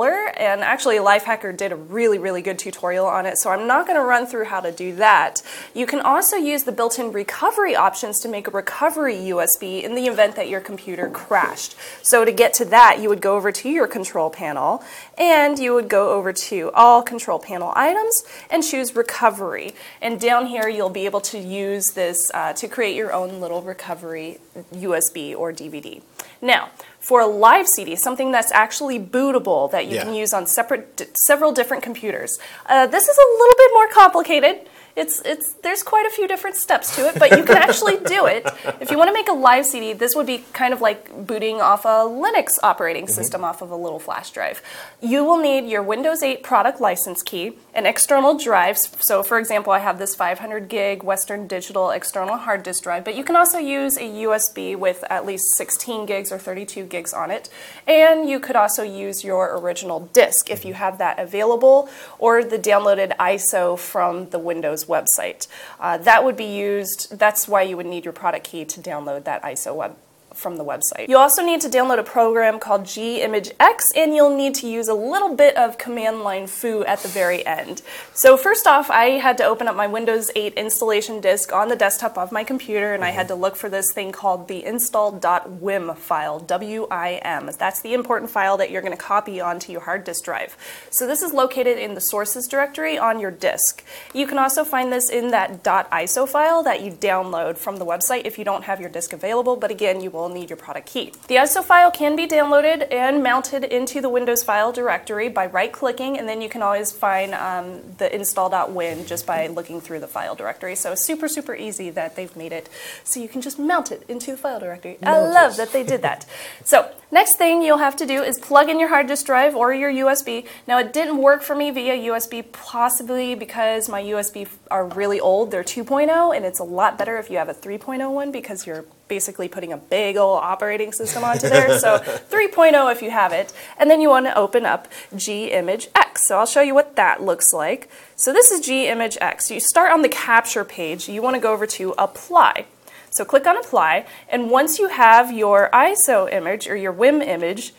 And 0.00 0.62
actually, 0.62 0.96
Lifehacker 0.96 1.54
did 1.54 1.70
a 1.70 1.76
really, 1.76 2.18
really 2.18 2.40
good 2.40 2.58
tutorial 2.58 3.06
on 3.06 3.26
it, 3.26 3.36
so 3.36 3.50
I'm 3.50 3.66
not 3.66 3.86
going 3.86 3.98
to 3.98 4.04
run 4.04 4.26
through 4.26 4.44
how 4.44 4.60
to 4.60 4.72
do 4.72 4.94
that. 4.96 5.42
You 5.74 5.86
can 5.86 6.00
also 6.00 6.36
use 6.36 6.62
the 6.62 6.72
built-in 6.72 7.12
recovery 7.12 7.76
options 7.76 8.18
to 8.20 8.28
make 8.28 8.48
a 8.48 8.50
recovery 8.50 9.16
USB 9.16 9.82
in 9.82 9.94
the 9.94 10.06
event 10.06 10.34
that 10.36 10.48
your 10.48 10.60
computer 10.60 11.10
crashed. 11.10 11.76
So 12.00 12.24
to 12.24 12.32
get 12.32 12.54
to 12.54 12.64
that, 12.66 13.00
you 13.00 13.10
would 13.10 13.20
go 13.20 13.36
over 13.36 13.52
to 13.52 13.68
your 13.68 13.86
control 13.86 14.30
panel 14.30 14.82
and 15.18 15.58
you 15.58 15.74
would 15.74 15.88
go 15.88 16.10
over 16.10 16.32
to 16.32 16.70
all 16.72 17.02
control 17.02 17.38
panel 17.38 17.72
items 17.76 18.24
and 18.50 18.64
choose 18.64 18.96
recovery. 18.96 19.74
And 20.00 20.18
down 20.18 20.46
here, 20.46 20.68
you'll 20.68 20.88
be 20.88 21.04
able 21.04 21.20
to 21.20 21.38
use 21.38 21.90
this 21.90 22.30
uh, 22.32 22.54
to 22.54 22.66
create 22.66 22.96
your 22.96 23.12
own 23.12 23.40
little 23.40 23.60
recovery 23.60 24.38
USB 24.72 25.36
or 25.36 25.52
DVD. 25.52 26.00
Now, 26.40 26.70
for 27.02 27.20
a 27.20 27.26
live 27.26 27.66
CD, 27.74 27.96
something 27.96 28.30
that's 28.30 28.52
actually 28.52 28.98
bootable 28.98 29.70
that 29.72 29.86
you 29.86 29.96
Yeah. 29.96 30.04
can 30.04 30.14
use 30.14 30.32
on 30.32 30.46
separate, 30.46 30.96
d- 30.96 31.06
several 31.26 31.50
different 31.52 31.82
computers, 31.82 32.38
uh, 32.66 32.86
this 32.86 33.08
is 33.08 33.16
a 33.18 33.28
little 33.40 33.56
bit 33.58 33.70
more 33.74 33.88
complicated. 33.88 34.54
It's, 34.94 35.22
it's, 35.22 35.54
there's 35.62 35.82
quite 35.82 36.04
a 36.06 36.10
few 36.10 36.28
different 36.28 36.56
steps 36.56 36.94
to 36.96 37.08
it, 37.08 37.18
but 37.18 37.30
you 37.36 37.44
can 37.44 37.56
actually 37.56 37.96
do 37.96 38.26
it. 38.26 38.46
If 38.80 38.90
you 38.90 38.98
want 38.98 39.08
to 39.08 39.14
make 39.14 39.28
a 39.28 39.32
live 39.32 39.64
CD, 39.64 39.94
this 39.94 40.14
would 40.14 40.26
be 40.26 40.44
kind 40.52 40.74
of 40.74 40.80
like 40.80 41.26
booting 41.26 41.60
off 41.62 41.84
a 41.84 42.04
Linux 42.06 42.58
operating 42.62 43.04
mm-hmm. 43.04 43.12
system 43.12 43.42
off 43.42 43.62
of 43.62 43.70
a 43.70 43.76
little 43.76 43.98
flash 43.98 44.30
drive. 44.30 44.62
You 45.00 45.24
will 45.24 45.38
need 45.38 45.68
your 45.68 45.82
Windows 45.82 46.22
8 46.22 46.42
product 46.42 46.80
license 46.80 47.22
key, 47.22 47.52
an 47.74 47.86
external 47.86 48.36
drive. 48.36 48.76
So, 48.76 49.22
for 49.22 49.38
example, 49.38 49.72
I 49.72 49.78
have 49.78 49.98
this 49.98 50.14
500 50.14 50.68
gig 50.68 51.02
Western 51.02 51.46
Digital 51.46 51.90
external 51.90 52.36
hard 52.36 52.62
disk 52.62 52.82
drive, 52.82 53.04
but 53.04 53.16
you 53.16 53.24
can 53.24 53.36
also 53.36 53.58
use 53.58 53.96
a 53.96 54.00
USB 54.00 54.76
with 54.76 55.04
at 55.08 55.24
least 55.24 55.54
16 55.56 56.04
gigs 56.04 56.30
or 56.30 56.38
32 56.38 56.84
gigs 56.84 57.14
on 57.14 57.30
it. 57.30 57.48
And 57.86 58.28
you 58.28 58.40
could 58.40 58.56
also 58.56 58.82
use 58.82 59.24
your 59.24 59.58
original 59.58 60.00
disk 60.12 60.50
if 60.50 60.64
you 60.64 60.74
have 60.74 60.98
that 60.98 61.18
available, 61.18 61.88
or 62.18 62.44
the 62.44 62.58
downloaded 62.58 63.16
ISO 63.16 63.78
from 63.78 64.28
the 64.30 64.38
Windows 64.38 64.81
website. 64.86 65.46
Uh, 65.80 65.98
that 65.98 66.24
would 66.24 66.36
be 66.36 66.44
used, 66.44 67.18
that's 67.18 67.48
why 67.48 67.62
you 67.62 67.76
would 67.76 67.86
need 67.86 68.04
your 68.04 68.12
product 68.12 68.44
key 68.44 68.64
to 68.64 68.80
download 68.80 69.24
that 69.24 69.42
ISO 69.42 69.74
web 69.74 69.96
from 70.34 70.56
the 70.56 70.64
website. 70.64 71.08
You 71.08 71.18
also 71.18 71.42
need 71.42 71.60
to 71.62 71.68
download 71.68 71.98
a 71.98 72.02
program 72.02 72.58
called 72.58 72.84
GImageX, 72.84 73.90
and 73.96 74.14
you'll 74.14 74.36
need 74.36 74.54
to 74.56 74.68
use 74.68 74.88
a 74.88 74.94
little 74.94 75.34
bit 75.34 75.56
of 75.56 75.78
command 75.78 76.22
line 76.22 76.46
foo 76.46 76.84
at 76.84 77.00
the 77.00 77.08
very 77.08 77.44
end. 77.46 77.82
So 78.14 78.36
first 78.36 78.66
off, 78.66 78.90
I 78.90 79.18
had 79.18 79.36
to 79.38 79.44
open 79.44 79.68
up 79.68 79.76
my 79.76 79.86
Windows 79.86 80.30
8 80.34 80.54
installation 80.54 81.20
disk 81.20 81.52
on 81.52 81.68
the 81.68 81.76
desktop 81.76 82.16
of 82.18 82.32
my 82.32 82.44
computer, 82.44 82.94
and 82.94 83.04
I 83.04 83.10
had 83.10 83.28
to 83.28 83.34
look 83.34 83.56
for 83.56 83.68
this 83.68 83.92
thing 83.92 84.12
called 84.12 84.48
the 84.48 84.64
install.wim 84.64 85.96
file, 85.96 86.38
W-I-M. 86.40 87.50
That's 87.58 87.82
the 87.82 87.94
important 87.94 88.30
file 88.30 88.56
that 88.56 88.70
you're 88.70 88.82
going 88.82 88.96
to 88.96 89.02
copy 89.02 89.40
onto 89.40 89.72
your 89.72 89.82
hard 89.82 90.04
disk 90.04 90.24
drive. 90.24 90.56
So 90.90 91.06
this 91.06 91.22
is 91.22 91.32
located 91.32 91.78
in 91.78 91.94
the 91.94 92.00
sources 92.00 92.46
directory 92.46 92.98
on 92.98 93.20
your 93.20 93.30
disk. 93.30 93.84
You 94.14 94.26
can 94.26 94.38
also 94.38 94.64
find 94.64 94.92
this 94.92 95.10
in 95.10 95.30
that 95.30 95.62
.iso 95.62 96.28
file 96.28 96.62
that 96.62 96.82
you 96.82 96.92
download 96.92 97.58
from 97.58 97.76
the 97.76 97.86
website 97.86 98.24
if 98.24 98.38
you 98.38 98.44
don't 98.44 98.64
have 98.64 98.80
your 98.80 98.90
disk 98.90 99.12
available, 99.12 99.56
but 99.56 99.70
again, 99.70 100.00
you 100.00 100.10
will 100.10 100.21
will 100.22 100.28
need 100.28 100.48
your 100.50 100.56
product 100.56 100.86
key. 100.86 101.12
The 101.26 101.36
ISO 101.36 101.62
file 101.64 101.90
can 101.90 102.14
be 102.14 102.26
downloaded 102.26 102.92
and 102.92 103.22
mounted 103.22 103.64
into 103.64 104.00
the 104.00 104.08
Windows 104.08 104.42
file 104.42 104.72
directory 104.72 105.28
by 105.28 105.46
right-clicking, 105.46 106.18
and 106.18 106.28
then 106.28 106.40
you 106.40 106.48
can 106.48 106.62
always 106.62 106.92
find 106.92 107.34
um, 107.34 107.80
the 107.98 108.14
install.wim 108.14 109.06
just 109.06 109.26
by 109.26 109.48
looking 109.48 109.80
through 109.80 110.00
the 110.00 110.06
file 110.06 110.34
directory. 110.34 110.76
So 110.76 110.94
super, 110.94 111.28
super 111.28 111.54
easy 111.54 111.90
that 111.90 112.14
they've 112.14 112.34
made 112.36 112.52
it 112.52 112.68
so 113.04 113.20
you 113.20 113.28
can 113.28 113.40
just 113.40 113.58
mount 113.58 113.90
it 113.90 114.04
into 114.08 114.30
the 114.30 114.36
file 114.36 114.60
directory. 114.60 114.98
I 115.02 115.18
love 115.18 115.56
that 115.56 115.72
they 115.72 115.82
did 115.82 116.02
that. 116.02 116.26
so 116.64 116.90
next 117.10 117.36
thing 117.36 117.62
you'll 117.62 117.78
have 117.78 117.96
to 117.96 118.06
do 118.06 118.22
is 118.22 118.38
plug 118.38 118.68
in 118.68 118.78
your 118.78 118.88
hard 118.88 119.08
disk 119.08 119.26
drive 119.26 119.56
or 119.56 119.74
your 119.74 119.90
USB. 119.90 120.46
Now 120.68 120.78
it 120.78 120.92
didn't 120.92 121.18
work 121.18 121.42
for 121.42 121.56
me 121.56 121.70
via 121.70 121.96
USB, 122.10 122.44
possibly 122.52 123.34
because 123.34 123.88
my 123.88 124.02
USB 124.02 124.48
are 124.70 124.86
really 124.86 125.18
old. 125.18 125.50
They're 125.50 125.64
2.0, 125.64 126.36
and 126.36 126.44
it's 126.44 126.60
a 126.60 126.64
lot 126.64 126.96
better 126.96 127.18
if 127.18 127.30
you 127.30 127.38
have 127.38 127.48
a 127.48 127.54
3.0 127.54 128.12
one 128.12 128.30
because 128.30 128.66
you're 128.66 128.84
basically 129.08 129.48
putting 129.48 129.72
a 129.72 129.76
big 129.76 130.16
old 130.16 130.38
operating 130.42 130.92
system 130.92 131.24
onto 131.24 131.48
there. 131.48 131.78
So 131.78 131.98
3.0 132.30 132.92
if 132.92 133.02
you 133.02 133.10
have 133.10 133.32
it. 133.32 133.52
And 133.78 133.90
then 133.90 134.00
you 134.00 134.08
want 134.08 134.26
to 134.26 134.36
open 134.36 134.64
up 134.64 134.88
GImageX. 135.14 136.18
So 136.18 136.38
I'll 136.38 136.46
show 136.46 136.62
you 136.62 136.74
what 136.74 136.96
that 136.96 137.22
looks 137.22 137.52
like. 137.52 137.90
So 138.16 138.32
this 138.32 138.50
is 138.50 138.60
G 138.60 138.86
GImageX. 138.86 139.42
So 139.42 139.54
you 139.54 139.60
start 139.60 139.92
on 139.92 140.02
the 140.02 140.08
capture 140.08 140.64
page. 140.64 141.08
You 141.08 141.22
want 141.22 141.34
to 141.34 141.40
go 141.40 141.52
over 141.52 141.66
to 141.66 141.94
Apply. 141.98 142.66
So 143.10 143.26
click 143.26 143.46
on 143.46 143.58
Apply, 143.58 144.06
and 144.30 144.50
once 144.50 144.78
you 144.78 144.88
have 144.88 145.30
your 145.30 145.68
ISO 145.74 146.32
image 146.32 146.66
or 146.66 146.76
your 146.76 146.92
WIM 146.92 147.20
image, 147.20 147.74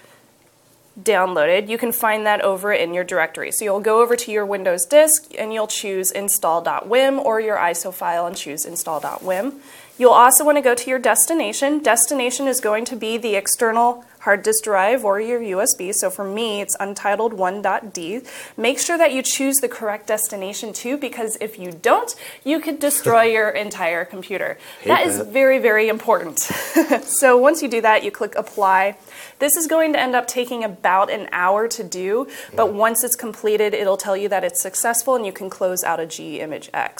downloaded, 1.01 1.67
you 1.69 1.77
can 1.77 1.91
find 1.91 2.25
that 2.25 2.41
over 2.41 2.71
in 2.71 2.93
your 2.93 3.03
directory. 3.03 3.51
So 3.51 3.65
you'll 3.65 3.79
go 3.79 4.01
over 4.01 4.15
to 4.15 4.31
your 4.31 4.45
Windows 4.45 4.85
disk 4.85 5.33
and 5.37 5.53
you'll 5.53 5.67
choose 5.67 6.11
install.wim 6.11 7.17
or 7.19 7.41
your 7.41 7.57
ISO 7.57 7.93
file 7.93 8.27
and 8.27 8.35
choose 8.35 8.65
install.wim. 8.65 9.53
You'll 9.97 10.11
also 10.11 10.43
want 10.43 10.57
to 10.57 10.61
go 10.61 10.73
to 10.73 10.89
your 10.89 10.99
destination. 10.99 11.79
Destination 11.79 12.47
is 12.47 12.59
going 12.59 12.85
to 12.85 12.95
be 12.95 13.17
the 13.17 13.35
external 13.35 14.03
hard 14.23 14.41
disk 14.41 14.63
drive 14.63 15.03
or 15.03 15.19
your 15.19 15.39
USB. 15.39 15.93
So 15.93 16.09
for 16.09 16.23
me, 16.23 16.61
it's 16.61 16.75
untitled 16.79 17.33
1.d. 17.33 18.21
Make 18.57 18.79
sure 18.79 18.97
that 18.97 19.13
you 19.13 19.21
choose 19.21 19.57
the 19.57 19.67
correct 19.67 20.07
destination 20.07 20.73
too, 20.73 20.97
because 20.97 21.37
if 21.41 21.59
you 21.59 21.71
don't, 21.71 22.15
you 22.43 22.59
could 22.59 22.79
destroy 22.79 23.23
your 23.37 23.49
entire 23.49 24.05
computer. 24.05 24.57
Hate 24.79 24.87
that 24.87 25.05
is 25.05 25.19
very, 25.19 25.59
very 25.59 25.89
important. 25.89 26.39
so 27.03 27.37
once 27.37 27.61
you 27.61 27.67
do 27.67 27.81
that, 27.81 28.03
you 28.03 28.11
click 28.11 28.33
apply. 28.35 28.97
This 29.39 29.55
is 29.55 29.67
going 29.67 29.93
to 29.93 29.99
end 29.99 30.15
up 30.15 30.27
taking 30.27 30.63
about 30.63 31.09
an 31.09 31.29
hour 31.31 31.67
to 31.67 31.83
do, 31.83 32.27
but 32.55 32.67
mm. 32.67 32.73
once 32.73 33.03
it's 33.03 33.15
completed, 33.15 33.73
it'll 33.73 33.97
tell 33.97 34.17
you 34.17 34.29
that 34.29 34.43
it's 34.43 34.61
successful 34.61 35.15
and 35.15 35.25
you 35.25 35.31
can 35.31 35.49
close 35.49 35.83
out 35.83 35.99
a 35.99 36.05
GImageX. 36.05 36.97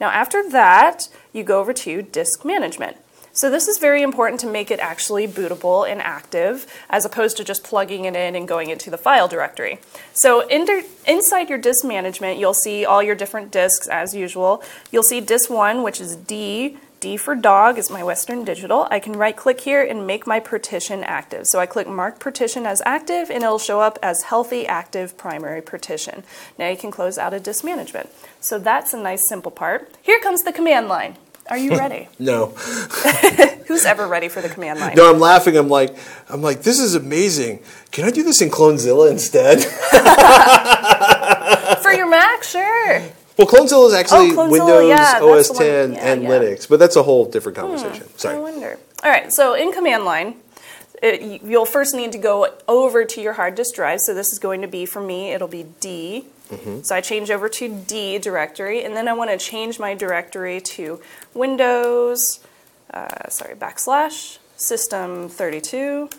Now 0.00 0.10
after 0.10 0.48
that, 0.50 1.08
you 1.32 1.44
go 1.44 1.60
over 1.60 1.72
to 1.72 2.02
disk 2.02 2.44
management. 2.44 2.96
So 3.36 3.50
this 3.50 3.66
is 3.66 3.78
very 3.78 4.02
important 4.02 4.40
to 4.42 4.46
make 4.46 4.70
it 4.70 4.78
actually 4.78 5.26
bootable 5.26 5.90
and 5.90 6.00
active 6.00 6.72
as 6.88 7.04
opposed 7.04 7.36
to 7.38 7.44
just 7.44 7.64
plugging 7.64 8.04
it 8.04 8.14
in 8.14 8.36
and 8.36 8.46
going 8.46 8.70
into 8.70 8.90
the 8.90 8.96
file 8.96 9.26
directory. 9.26 9.80
So 10.12 10.46
in 10.46 10.68
inside 11.08 11.48
your 11.48 11.58
disk 11.58 11.84
management, 11.84 12.38
you'll 12.38 12.54
see 12.54 12.84
all 12.84 13.02
your 13.02 13.16
different 13.16 13.50
disks 13.50 13.88
as 13.88 14.14
usual. 14.14 14.62
You'll 14.92 15.02
see 15.02 15.20
disk 15.20 15.50
1, 15.50 15.82
which 15.82 16.00
is 16.00 16.14
D. 16.14 16.78
D 17.04 17.18
for 17.18 17.34
dog 17.34 17.76
is 17.76 17.90
my 17.90 18.02
Western 18.02 18.46
Digital. 18.46 18.88
I 18.90 18.98
can 18.98 19.12
right 19.12 19.36
click 19.36 19.60
here 19.60 19.82
and 19.82 20.06
make 20.06 20.26
my 20.26 20.40
partition 20.40 21.04
active. 21.04 21.46
So 21.46 21.60
I 21.60 21.66
click 21.66 21.86
mark 21.86 22.18
partition 22.18 22.64
as 22.64 22.80
active 22.86 23.28
and 23.28 23.42
it'll 23.42 23.58
show 23.58 23.82
up 23.82 23.98
as 24.02 24.22
healthy 24.22 24.66
active 24.66 25.18
primary 25.18 25.60
partition. 25.60 26.22
Now 26.58 26.70
you 26.70 26.78
can 26.78 26.90
close 26.90 27.18
out 27.18 27.34
of 27.34 27.42
disk 27.42 27.62
management. 27.62 28.08
So 28.40 28.58
that's 28.58 28.94
a 28.94 28.96
nice 28.96 29.28
simple 29.28 29.50
part. 29.50 29.94
Here 30.00 30.18
comes 30.20 30.44
the 30.44 30.52
command 30.52 30.88
line. 30.88 31.18
Are 31.50 31.58
you 31.58 31.72
ready? 31.76 32.08
No. 32.18 32.46
Who's 33.66 33.84
ever 33.84 34.06
ready 34.06 34.30
for 34.30 34.40
the 34.40 34.48
command 34.48 34.80
line? 34.80 34.96
No, 34.96 35.12
I'm 35.12 35.20
laughing. 35.20 35.58
I'm 35.58 35.68
like, 35.68 35.94
I'm 36.30 36.40
like, 36.40 36.62
this 36.62 36.80
is 36.80 36.94
amazing. 36.94 37.62
Can 37.90 38.06
I 38.06 38.12
do 38.12 38.22
this 38.22 38.40
in 38.40 38.48
Clonezilla 38.48 39.10
instead? 39.10 39.62
For 41.82 41.92
your 41.92 42.08
Mac, 42.08 42.42
sure. 42.42 43.02
Well, 43.36 43.46
Clonezilla 43.46 43.88
is 43.88 43.94
actually 43.94 44.30
Oh, 44.32 44.48
Windows 44.48 44.88
yeah, 44.88 45.20
OS 45.22 45.50
10 45.50 45.92
yeah, 45.94 45.98
and 46.00 46.22
yeah. 46.22 46.28
Linux, 46.28 46.68
but 46.68 46.78
that's 46.78 46.96
a 46.96 47.02
whole 47.02 47.24
different 47.24 47.56
conversation. 47.58 48.06
I 48.14 48.18
Sorry. 48.18 48.38
wonder. 48.38 48.78
All 49.02 49.10
right, 49.10 49.32
so 49.32 49.54
in 49.54 49.72
command 49.72 50.04
line, 50.04 50.36
it, 51.02 51.42
you'll 51.42 51.66
first 51.66 51.94
need 51.94 52.12
to 52.12 52.18
go 52.18 52.48
over 52.66 53.04
to 53.04 53.20
your 53.20 53.34
hard 53.34 53.54
disk 53.56 53.74
drive. 53.74 54.00
So 54.00 54.14
this 54.14 54.32
is 54.32 54.38
going 54.38 54.62
to 54.62 54.68
be, 54.68 54.86
for 54.86 55.02
me, 55.02 55.32
it'll 55.32 55.48
be 55.48 55.66
D. 55.80 56.26
So 56.82 56.94
I 56.94 57.00
change 57.00 57.32
over 57.32 57.48
to 57.48 57.68
D 57.68 58.18
directory, 58.18 58.84
and 58.84 58.94
then 58.94 59.08
I 59.08 59.12
want 59.12 59.30
to 59.30 59.36
change 59.38 59.80
my 59.80 59.94
directory 59.94 60.60
to 60.60 61.00
Windows, 61.34 62.38
uh, 62.92 63.28
sorry, 63.28 63.56
backslash, 63.56 64.38
system 64.56 65.28
32. 65.28 66.10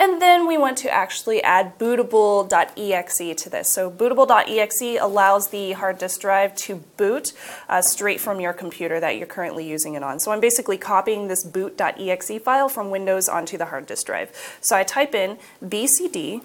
And 0.00 0.22
then 0.22 0.46
we 0.46 0.56
want 0.56 0.78
to 0.78 0.90
actually 0.90 1.42
add 1.42 1.76
bootable.exe 1.78 3.42
to 3.42 3.50
this. 3.50 3.72
So 3.72 3.90
bootable.exe 3.90 5.00
allows 5.00 5.48
the 5.48 5.72
hard 5.72 5.98
disk 5.98 6.20
drive 6.20 6.54
to 6.56 6.76
boot 6.96 7.32
uh, 7.68 7.82
straight 7.82 8.20
from 8.20 8.40
your 8.40 8.52
computer 8.52 9.00
that 9.00 9.16
you're 9.16 9.26
currently 9.26 9.68
using 9.68 9.94
it 9.94 10.04
on. 10.04 10.20
So 10.20 10.30
I'm 10.30 10.40
basically 10.40 10.78
copying 10.78 11.26
this 11.26 11.44
boot.exe 11.44 12.38
file 12.42 12.68
from 12.68 12.90
Windows 12.90 13.28
onto 13.28 13.58
the 13.58 13.66
hard 13.66 13.86
disk 13.86 14.06
drive. 14.06 14.30
So 14.60 14.76
I 14.76 14.84
type 14.84 15.14
in 15.14 15.38
bcd 15.64 16.42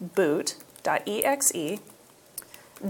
boot.exe 0.00 1.80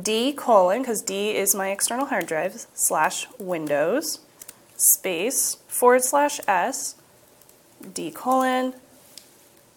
d 0.02 0.32
colon, 0.32 0.82
because 0.82 1.00
D 1.00 1.30
is 1.30 1.54
my 1.54 1.70
external 1.70 2.06
hard 2.06 2.26
drive, 2.26 2.66
slash 2.74 3.26
Windows, 3.38 4.18
space, 4.76 5.58
forward 5.68 6.02
slash 6.02 6.40
S, 6.48 6.96
D 7.94 8.10
colon, 8.10 8.74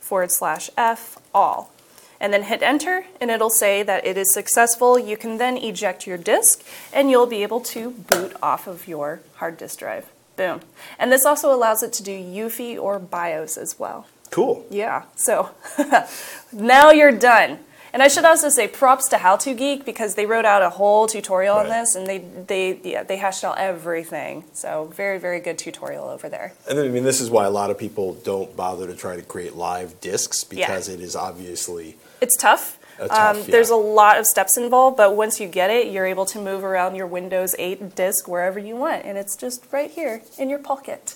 forward 0.09 0.31
slash 0.31 0.71
F, 0.75 1.17
all. 1.33 1.71
And 2.19 2.33
then 2.33 2.43
hit 2.43 2.61
enter, 2.63 3.05
and 3.21 3.29
it'll 3.31 3.51
say 3.51 3.83
that 3.83 4.05
it 4.05 4.17
is 4.17 4.33
successful. 4.33 4.99
You 4.99 5.15
can 5.15 5.37
then 5.37 5.55
eject 5.55 6.05
your 6.05 6.17
disk, 6.17 6.65
and 6.91 7.09
you'll 7.09 7.27
be 7.27 7.43
able 7.43 7.61
to 7.61 7.91
boot 7.91 8.35
off 8.41 8.67
of 8.67 8.87
your 8.87 9.21
hard 9.35 9.57
disk 9.57 9.79
drive. 9.79 10.07
Boom. 10.35 10.61
And 10.97 11.11
this 11.11 11.25
also 11.25 11.53
allows 11.53 11.83
it 11.83 11.93
to 11.93 12.03
do 12.03 12.11
UEFI 12.11 12.81
or 12.81 12.99
BIOS 12.99 13.55
as 13.57 13.77
well. 13.77 14.07
Cool. 14.31 14.65
Yeah, 14.69 15.03
so 15.15 15.51
now 16.51 16.91
you're 16.91 17.17
done. 17.17 17.59
And 17.91 18.03
I 18.03 18.07
should 18.07 18.25
also 18.25 18.49
say 18.49 18.67
props 18.67 19.07
to 19.09 19.17
How 19.17 19.35
To 19.37 19.53
Geek 19.53 19.85
because 19.85 20.15
they 20.15 20.25
wrote 20.25 20.45
out 20.45 20.61
a 20.61 20.69
whole 20.69 21.07
tutorial 21.07 21.57
on 21.57 21.67
this 21.69 21.95
and 21.95 22.05
they 22.07 22.19
they 22.19 22.79
yeah, 22.83 23.03
they 23.03 23.17
hashed 23.17 23.43
out 23.43 23.57
everything. 23.57 24.43
So 24.53 24.91
very 24.95 25.19
very 25.19 25.39
good 25.39 25.57
tutorial 25.57 26.07
over 26.07 26.29
there. 26.29 26.53
And 26.69 26.79
I 26.79 26.87
mean, 26.87 27.03
this 27.03 27.19
is 27.19 27.29
why 27.29 27.45
a 27.45 27.49
lot 27.49 27.71
of 27.71 27.77
people 27.77 28.13
don't 28.15 28.55
bother 28.55 28.87
to 28.87 28.95
try 28.95 29.15
to 29.15 29.21
create 29.21 29.55
live 29.55 29.99
discs 30.01 30.43
because 30.43 30.87
it 30.87 30.99
is 30.99 31.15
obviously 31.15 31.97
It's 32.21 32.37
tough. 32.37 32.77
Tough, 32.97 33.11
um, 33.11 33.43
There's 33.49 33.69
yeah. 33.69 33.77
a 33.77 33.77
lot 33.77 34.17
of 34.17 34.27
steps 34.27 34.57
involved, 34.57 34.97
but 34.97 35.15
once 35.15 35.39
you 35.39 35.47
get 35.47 35.69
it, 35.69 35.87
you're 35.87 36.05
able 36.05 36.25
to 36.25 36.39
move 36.39 36.65
around 36.65 36.95
your 36.95 37.07
Windows 37.07 37.55
8 37.57 37.95
disk 37.95 38.27
wherever 38.27 38.59
you 38.59 38.75
want, 38.75 39.05
and 39.05 39.17
it's 39.17 39.37
just 39.37 39.65
right 39.71 39.89
here 39.89 40.21
in 40.37 40.49
your 40.49 40.59
pocket, 40.59 41.15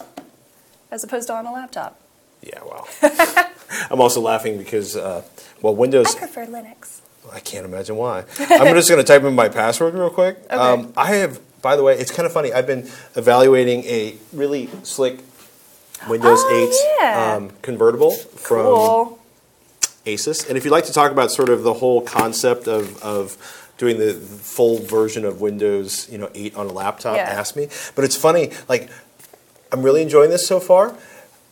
as 0.89 1.03
opposed 1.03 1.27
to 1.27 1.33
on 1.33 1.45
a 1.45 1.51
laptop. 1.51 1.99
Yeah. 2.43 2.59
Wow. 2.63 2.85
I'm 3.91 4.01
also 4.01 4.21
laughing 4.21 4.57
because 4.57 4.95
uh, 4.95 5.23
well, 5.61 5.75
Windows. 5.75 6.15
I 6.15 6.19
prefer 6.19 6.45
Linux. 6.45 6.99
I 7.31 7.39
can't 7.39 7.65
imagine 7.65 7.95
why. 7.95 8.25
I'm 8.39 8.75
just 8.75 8.89
going 8.89 9.01
to 9.01 9.07
type 9.07 9.23
in 9.23 9.33
my 9.33 9.47
password 9.49 9.93
real 9.93 10.09
quick. 10.09 10.37
Um, 10.49 10.91
I 10.97 11.07
have, 11.15 11.39
by 11.61 11.75
the 11.77 11.83
way, 11.83 11.95
it's 11.97 12.11
kind 12.11 12.25
of 12.25 12.33
funny. 12.33 12.51
I've 12.53 12.67
been 12.67 12.89
evaluating 13.15 13.83
a 13.85 14.15
really 14.33 14.69
slick 14.83 15.19
Windows 16.09 16.39
Oh, 16.41 16.97
8 16.99 17.01
yeah. 17.03 17.33
um, 17.35 17.51
convertible 17.61 18.11
from 18.11 18.63
Cool. 18.65 19.19
Asus. 20.05 20.47
And 20.49 20.57
if 20.57 20.65
you'd 20.65 20.71
like 20.71 20.85
to 20.85 20.93
talk 20.93 21.11
about 21.11 21.31
sort 21.31 21.49
of 21.49 21.63
the 21.63 21.73
whole 21.73 22.01
concept 22.01 22.67
of, 22.67 23.01
of 23.01 23.69
doing 23.77 23.97
the 23.97 24.13
full 24.13 24.79
version 24.79 25.23
of 25.23 25.39
Windows, 25.39 26.09
you 26.11 26.17
know, 26.17 26.29
8 26.35 26.55
on 26.57 26.67
a 26.67 26.73
laptop, 26.73 27.15
Yeah. 27.15 27.23
ask 27.23 27.55
me. 27.55 27.69
But 27.95 28.03
it's 28.03 28.17
funny, 28.17 28.51
like, 28.67 28.89
I'm 29.71 29.81
really 29.81 30.01
enjoying 30.01 30.29
this 30.29 30.45
so 30.45 30.59
far. 30.59 30.93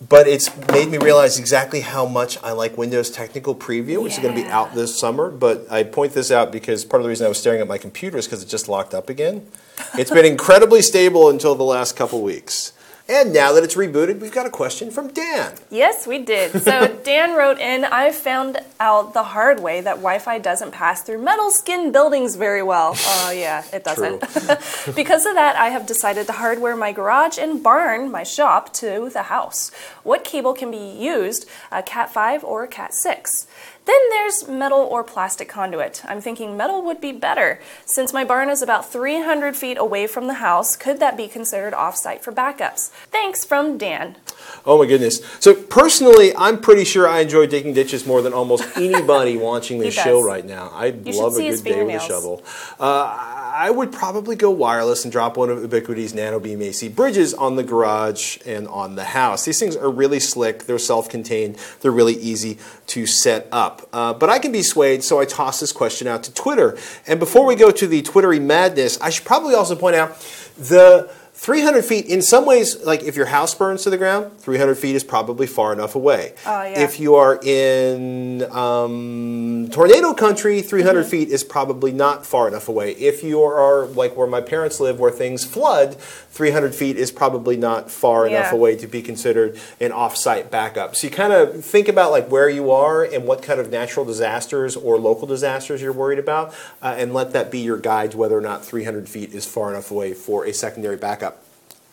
But 0.10 0.28
it's 0.28 0.50
made 0.72 0.90
me 0.90 0.98
realize 0.98 1.38
exactly 1.38 1.82
how 1.82 2.08
much 2.08 2.38
I 2.42 2.54
like 2.54 2.76
Windows 2.76 3.12
Technical 3.12 3.54
Preview, 3.54 4.02
which 4.02 4.14
is 4.14 4.20
going 4.20 4.36
to 4.36 4.44
be 4.44 4.50
out 4.50 4.74
this 4.74 5.00
summer. 5.00 5.30
But 5.30 5.72
I 5.72 5.84
point 5.84 6.14
this 6.14 6.32
out 6.32 6.52
because 6.52 6.84
part 6.84 7.02
of 7.02 7.04
the 7.04 7.10
reason 7.10 7.26
I 7.26 7.30
was 7.30 7.38
staring 7.38 7.62
at 7.62 7.68
my 7.68 7.78
computer 7.78 8.18
is 8.18 8.26
because 8.26 8.42
it 8.42 8.48
just 8.48 8.68
locked 8.68 8.96
up 8.96 9.10
again. 9.10 9.46
It's 9.94 10.10
been 10.10 10.26
incredibly 10.26 10.82
stable 10.82 11.30
until 11.30 11.54
the 11.54 11.64
last 11.64 11.96
couple 11.96 12.24
weeks. 12.24 12.74
And 13.12 13.34
now 13.34 13.52
that 13.52 13.64
it's 13.66 13.76
rebooted, 13.76 14.22
we've 14.22 14.32
got 14.32 14.46
a 14.46 14.50
question 14.50 14.90
from 14.90 15.10
Dan. 15.10 15.56
Yes, 15.70 16.08
we 16.08 16.20
did. 16.20 16.62
So 16.62 16.88
Dan 17.04 17.36
wrote 17.36 17.60
in, 17.60 17.84
I 17.84 18.14
found 18.14 18.60
out 18.80 19.14
the 19.14 19.24
hard 19.24 19.60
way 19.60 19.82
that 19.82 19.96
Wi 19.98 20.18
Fi 20.20 20.40
doesn't 20.40 20.72
pass 20.72 21.04
through 21.04 21.22
metal 21.22 21.52
skin 21.52 21.92
buildings 21.92 22.38
very 22.38 22.64
well. 22.64 22.94
Oh, 22.96 23.32
yeah, 23.36 23.66
it 23.74 23.84
doesn't. 23.84 24.22
because 24.96 25.26
of 25.26 25.34
that, 25.34 25.58
I 25.58 25.68
have 25.72 25.86
decided 25.86 26.26
to 26.28 26.32
hardware 26.32 26.78
my 26.78 26.94
garage 26.94 27.38
and 27.38 27.62
barn, 27.62 28.10
my 28.12 28.24
shop, 28.24 28.72
to 28.76 29.10
the 29.12 29.24
house. 29.24 29.72
What 30.04 30.24
cable 30.24 30.54
can 30.54 30.72
be 30.72 30.78
used, 30.78 31.50
a 31.70 31.84
Cat 31.84 32.14
5 32.14 32.46
or 32.46 32.64
a 32.64 32.68
Cat 32.70 32.94
6? 32.94 33.46
Then 33.86 34.00
there's 34.12 34.48
metal 34.48 34.80
or 34.80 35.04
plastic 35.04 35.50
conduit. 35.50 36.04
I'm 36.06 36.22
thinking 36.22 36.56
metal 36.56 36.84
would 36.84 37.02
be 37.02 37.12
better. 37.12 37.60
Since 37.86 38.14
my 38.14 38.24
barn 38.24 38.50
is 38.50 38.62
about 38.62 38.92
300 38.92 39.56
feet 39.56 39.78
away 39.78 40.08
from 40.08 40.28
the 40.28 40.36
house, 40.36 40.76
could 40.76 41.00
that 41.00 41.18
be 41.18 41.28
considered 41.28 41.74
off-site 41.74 42.24
for 42.24 42.32
backups? 42.32 42.90
Thanks 43.10 43.44
from 43.44 43.78
Dan. 43.78 44.18
Oh 44.66 44.78
my 44.78 44.86
goodness. 44.86 45.22
So 45.40 45.54
personally, 45.54 46.36
I'm 46.36 46.60
pretty 46.60 46.84
sure 46.84 47.08
I 47.08 47.20
enjoy 47.22 47.48
digging 47.48 47.74
ditches 47.74 48.06
more 48.06 48.22
than 48.22 48.34
almost 48.34 48.64
anybody 48.78 49.38
watching 49.38 49.80
this 49.80 49.94
show 49.94 50.24
right 50.24 50.46
now. 50.46 50.70
I 50.74 50.90
love 50.90 51.36
a 51.36 51.50
good 51.50 51.64
day 51.64 51.84
with 51.84 51.96
a 51.96 52.00
shovel. 52.00 52.44
Uh, 52.80 53.42
I 53.54 53.70
would 53.70 53.92
probably 53.92 54.36
go 54.36 54.50
wireless 54.50 55.04
and 55.04 55.12
drop 55.12 55.36
one 55.36 55.50
of 55.50 55.60
Ubiquiti's 55.60 56.14
NanoBeam 56.14 56.62
AC 56.62 56.88
bridges 56.90 57.34
on 57.34 57.58
the 57.58 57.64
garage 57.64 58.38
and 58.46 58.68
on 58.68 58.96
the 58.96 59.04
house. 59.04 59.46
These 59.46 59.60
things 59.60 59.76
are 59.76 59.90
really 59.90 60.20
slick. 60.20 60.64
They're 60.66 60.80
self-contained. 60.80 61.58
They're 61.82 61.92
really 61.92 62.16
easy 62.16 62.58
to 62.88 63.06
set 63.06 63.48
up. 63.52 63.88
Uh, 63.92 64.14
but 64.14 64.30
I 64.30 64.40
can 64.40 64.52
be 64.52 64.64
swayed, 64.64 65.04
so 65.04 65.20
I 65.20 65.26
toss 65.26 65.60
this 65.60 65.72
question 65.72 66.08
out 66.08 66.24
to 66.24 66.34
Twitter. 66.34 66.78
And 67.06 67.20
before 67.20 67.46
we 67.46 67.56
go 67.56 67.72
to 67.72 67.88
the 67.88 68.02
Twittery 68.02 68.40
madness, 68.40 69.00
I 69.02 69.10
should 69.10 69.26
probably 69.26 69.54
also 69.54 69.76
point 69.76 69.96
out 69.96 70.20
the 70.58 71.12
300 71.42 71.84
feet, 71.84 72.06
in 72.06 72.22
some 72.22 72.46
ways, 72.46 72.84
like 72.84 73.02
if 73.02 73.16
your 73.16 73.26
house 73.26 73.56
burns 73.56 73.82
to 73.82 73.90
the 73.90 73.98
ground, 73.98 74.32
300 74.38 74.76
feet 74.76 74.96
is 74.96 75.04
probably 75.04 75.48
far 75.48 75.74
enough 75.74 75.96
away. 75.96 76.36
Oh, 76.46 76.62
yeah. 76.62 76.82
If 76.82 77.00
you 77.00 77.16
are 77.16 77.40
in 77.44 78.44
um, 78.52 79.68
tornado 79.72 80.14
country, 80.14 80.62
300 80.62 81.02
Mm-hmm. 81.02 81.10
feet 81.10 81.30
is 81.30 81.44
probably 81.44 81.92
not 81.94 82.28
far 82.28 82.48
enough 82.48 82.70
away. 82.70 82.92
If 82.92 83.24
you 83.24 83.42
are 83.42 83.86
like 83.88 84.16
where 84.16 84.28
my 84.28 84.42
parents 84.42 84.80
live, 84.80 85.00
where 85.00 85.10
things 85.10 85.44
flood, 85.44 85.96
300 85.96 86.76
feet 86.76 86.96
is 86.96 87.12
probably 87.12 87.58
not 87.58 87.90
far 87.90 88.28
enough 88.28 88.52
away 88.54 88.76
to 88.76 88.86
be 88.86 89.02
considered 89.02 89.60
an 89.80 89.92
off-site 89.92 90.52
backup. 90.52 90.96
So 90.96 91.08
you 91.08 91.12
kind 91.14 91.34
of 91.34 91.66
think 91.66 91.88
about 91.88 92.12
like 92.12 92.28
where 92.30 92.50
you 92.50 92.70
are 92.70 93.04
and 93.04 93.26
what 93.26 93.42
kind 93.42 93.60
of 93.60 93.72
natural 93.72 94.06
disasters 94.06 94.76
or 94.76 95.00
local 95.00 95.28
disasters 95.28 95.82
you're 95.82 95.92
worried 95.92 96.20
about, 96.20 96.54
uh, 96.84 96.94
and 96.98 97.16
let 97.16 97.34
that 97.34 97.50
be 97.50 97.60
your 97.60 97.78
guide 97.78 98.12
to 98.12 98.18
whether 98.18 98.38
or 98.38 98.42
not 98.42 98.64
300 98.64 99.10
feet 99.10 99.34
is 99.34 99.48
far 99.48 99.72
enough 99.72 99.90
away 99.90 100.14
for 100.14 100.46
a 100.46 100.54
secondary 100.54 100.98
backup. 100.98 101.31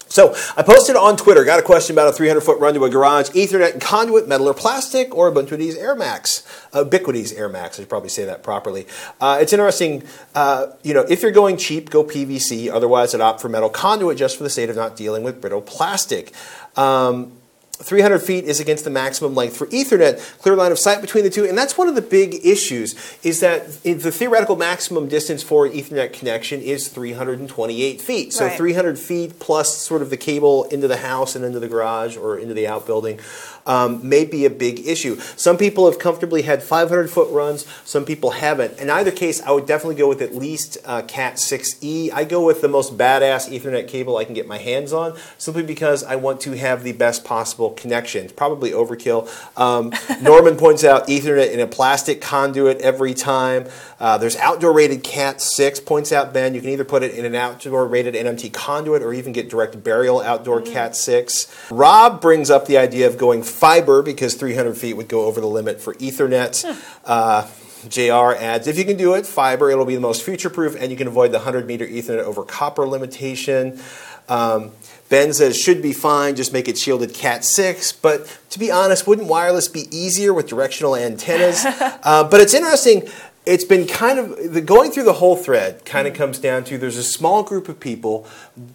So 0.08 0.34
I 0.56 0.62
posted 0.62 0.96
on 0.96 1.16
Twitter, 1.16 1.44
got 1.44 1.58
a 1.58 1.62
question 1.62 1.94
about 1.94 2.08
a 2.08 2.12
300 2.12 2.40
foot 2.40 2.58
run 2.58 2.74
to 2.74 2.84
a 2.84 2.90
garage, 2.90 3.30
Ethernet 3.30 3.80
conduit, 3.80 4.26
metal 4.26 4.48
or 4.48 4.54
plastic, 4.54 5.14
or 5.14 5.30
Ubuntu's 5.30 5.76
Air 5.76 5.94
Max, 5.94 6.42
Ubiquiti's 6.72 7.32
Air 7.32 7.48
Max. 7.48 7.78
I 7.78 7.82
should 7.82 7.88
probably 7.88 8.08
say 8.08 8.24
that 8.24 8.42
properly. 8.42 8.86
Uh, 9.20 9.38
it's 9.40 9.52
interesting, 9.52 10.02
uh, 10.34 10.68
you 10.82 10.94
know, 10.94 11.04
if 11.08 11.22
you're 11.22 11.30
going 11.30 11.56
cheap, 11.56 11.90
go 11.90 12.02
PVC. 12.02 12.70
Otherwise, 12.70 13.14
I'd 13.14 13.20
opt 13.20 13.40
for 13.40 13.48
metal 13.48 13.68
conduit 13.68 14.16
just 14.16 14.36
for 14.36 14.42
the 14.42 14.50
sake 14.50 14.70
of 14.70 14.76
not 14.76 14.96
dealing 14.96 15.22
with 15.22 15.40
brittle 15.40 15.62
plastic. 15.62 16.32
Um, 16.76 17.32
300 17.80 18.18
feet 18.18 18.44
is 18.44 18.58
against 18.58 18.84
the 18.84 18.90
maximum 18.90 19.34
length 19.34 19.56
for 19.56 19.66
Ethernet. 19.68 20.18
Clear 20.38 20.56
line 20.56 20.72
of 20.72 20.78
sight 20.78 21.00
between 21.00 21.24
the 21.24 21.30
two, 21.30 21.44
and 21.44 21.56
that's 21.56 21.78
one 21.78 21.88
of 21.88 21.94
the 21.94 22.02
big 22.02 22.44
issues. 22.44 22.94
Is 23.22 23.40
that 23.40 23.82
the 23.82 24.10
theoretical 24.10 24.56
maximum 24.56 25.08
distance 25.08 25.42
for 25.42 25.66
an 25.66 25.72
Ethernet 25.72 26.12
connection 26.12 26.60
is 26.60 26.88
328 26.88 28.00
feet. 28.00 28.32
So 28.32 28.46
Right. 28.46 28.56
300 28.56 28.98
feet 28.98 29.38
plus 29.38 29.76
sort 29.76 30.02
of 30.02 30.10
the 30.10 30.16
cable 30.16 30.64
into 30.64 30.88
the 30.88 30.98
house 30.98 31.36
and 31.36 31.44
into 31.44 31.60
the 31.60 31.68
garage 31.68 32.16
or 32.16 32.36
into 32.38 32.54
the 32.54 32.66
outbuilding 32.66 33.20
um, 33.68 34.06
may 34.08 34.24
be 34.24 34.44
a 34.46 34.50
big 34.50 34.86
issue. 34.86 35.20
Some 35.36 35.56
people 35.56 35.88
have 35.88 36.00
comfortably 36.00 36.42
had 36.42 36.62
500 36.62 37.10
foot 37.10 37.30
runs. 37.30 37.66
Some 37.84 38.04
people 38.04 38.30
haven't. 38.30 38.78
In 38.80 38.90
either 38.90 39.12
case, 39.12 39.40
I 39.42 39.52
would 39.52 39.66
definitely 39.66 39.96
go 39.96 40.08
with 40.08 40.22
at 40.22 40.34
least 40.34 40.78
uh, 40.84 41.02
Cat 41.02 41.34
6E. 41.34 42.10
I 42.12 42.24
go 42.24 42.44
with 42.44 42.62
the 42.62 42.68
most 42.68 42.96
badass 42.96 43.48
Ethernet 43.48 43.86
cable 43.86 44.16
I 44.16 44.24
can 44.24 44.34
get 44.34 44.48
my 44.48 44.58
hands 44.58 44.92
on, 44.92 45.16
simply 45.36 45.62
because 45.62 46.02
I 46.02 46.16
want 46.16 46.40
to 46.42 46.56
have 46.56 46.82
the 46.82 46.92
best 46.92 47.24
possible 47.24 47.70
connection. 47.70 48.24
It's 48.24 48.32
probably 48.32 48.70
overkill. 48.70 49.28
Um, 49.58 49.92
Norman 50.22 50.56
points 50.56 50.82
out 50.82 51.06
Ethernet 51.06 51.52
in 51.52 51.60
a 51.60 51.66
plastic 51.66 52.20
conduit 52.20 52.80
every 52.80 53.14
time. 53.14 53.66
Uh, 54.00 54.16
there's 54.16 54.36
outdoor 54.36 54.72
rated 54.72 55.02
Cat 55.04 55.42
6, 55.42 55.80
points 55.80 56.12
out 56.12 56.32
Ben. 56.32 56.54
You 56.54 56.60
can 56.60 56.70
either 56.70 56.84
put 56.84 57.02
it 57.02 57.14
in 57.14 57.24
an 57.24 57.34
outdoor 57.34 57.86
rated 57.86 58.14
NMT 58.14 58.52
conduit 58.52 59.02
or 59.02 59.12
even 59.12 59.32
get 59.32 59.50
direct 59.50 59.82
burial 59.84 60.20
outdoor 60.20 60.62
Cat 60.62 60.96
6. 60.96 61.70
Rob 61.70 62.20
brings 62.20 62.50
up 62.50 62.66
the 62.66 62.78
idea 62.78 63.06
of 63.06 63.18
going 63.18 63.42
fiber 63.58 64.02
because 64.02 64.34
300 64.34 64.76
feet 64.76 64.94
would 64.94 65.08
go 65.08 65.24
over 65.24 65.40
the 65.40 65.46
limit 65.46 65.80
for 65.80 65.94
Ethernet. 65.94 66.64
Uh, 67.04 67.48
JR 67.88 68.34
adds, 68.34 68.66
if 68.66 68.78
you 68.78 68.84
can 68.84 68.96
do 68.96 69.14
it, 69.14 69.26
fiber, 69.26 69.70
it'll 69.70 69.84
be 69.84 69.94
the 69.94 70.00
most 70.00 70.22
future 70.22 70.50
proof 70.50 70.76
and 70.78 70.90
you 70.90 70.96
can 70.96 71.06
avoid 71.06 71.32
the 71.32 71.38
100 71.38 71.66
meter 71.66 71.86
Ethernet 71.86 72.24
over 72.24 72.42
copper 72.42 72.86
limitation. 72.86 73.80
Um, 74.28 74.72
ben 75.08 75.32
says, 75.32 75.58
should 75.58 75.80
be 75.80 75.92
fine, 75.92 76.36
just 76.36 76.52
make 76.52 76.68
it 76.68 76.76
shielded 76.76 77.14
Cat 77.14 77.44
6. 77.44 77.92
But 77.92 78.38
to 78.50 78.58
be 78.58 78.70
honest, 78.70 79.06
wouldn't 79.06 79.28
wireless 79.28 79.68
be 79.68 79.86
easier 79.90 80.34
with 80.34 80.48
directional 80.48 80.96
antennas? 80.96 81.64
uh, 82.02 82.28
but 82.28 82.40
it's 82.40 82.54
interesting. 82.54 83.08
It's 83.48 83.64
been 83.64 83.86
kind 83.86 84.18
of 84.18 84.52
the, 84.52 84.60
going 84.60 84.90
through 84.90 85.04
the 85.04 85.14
whole 85.14 85.34
thread. 85.34 85.86
Kind 85.86 86.06
of 86.06 86.12
comes 86.12 86.38
down 86.38 86.64
to 86.64 86.76
there's 86.76 86.98
a 86.98 87.02
small 87.02 87.42
group 87.42 87.66
of 87.68 87.80
people 87.80 88.26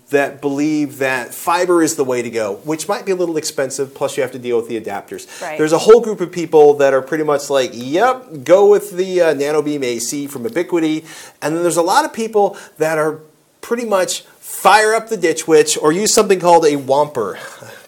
that 0.09 0.41
believe 0.41 0.97
that 0.97 1.31
fiber 1.31 1.83
is 1.83 1.95
the 1.95 2.03
way 2.03 2.23
to 2.23 2.29
go, 2.31 2.55
which 2.63 2.87
might 2.87 3.05
be 3.05 3.11
a 3.11 3.15
little 3.15 3.37
expensive. 3.37 3.93
Plus, 3.93 4.17
you 4.17 4.23
have 4.23 4.31
to 4.31 4.39
deal 4.39 4.57
with 4.57 4.67
the 4.67 4.81
adapters. 4.81 5.41
Right. 5.41 5.59
There's 5.59 5.73
a 5.73 5.77
whole 5.77 6.01
group 6.01 6.21
of 6.21 6.31
people 6.31 6.73
that 6.75 6.91
are 6.91 7.03
pretty 7.03 7.23
much 7.23 7.51
like, 7.51 7.69
"Yep, 7.73 8.43
go 8.43 8.67
with 8.67 8.97
the 8.97 9.21
uh, 9.21 9.33
NanoBeam 9.35 9.83
AC 9.83 10.25
from 10.25 10.43
Ubiquiti," 10.43 11.05
and 11.41 11.55
then 11.55 11.61
there's 11.61 11.77
a 11.77 11.83
lot 11.83 12.03
of 12.03 12.11
people 12.11 12.57
that 12.79 12.97
are 12.97 13.19
pretty 13.61 13.85
much 13.85 14.21
fire 14.39 14.93
up 14.93 15.09
the 15.09 15.17
ditch 15.17 15.47
witch 15.47 15.77
or 15.77 15.91
use 15.91 16.13
something 16.13 16.39
called 16.39 16.65
a 16.65 16.77
wamper. 16.77 17.37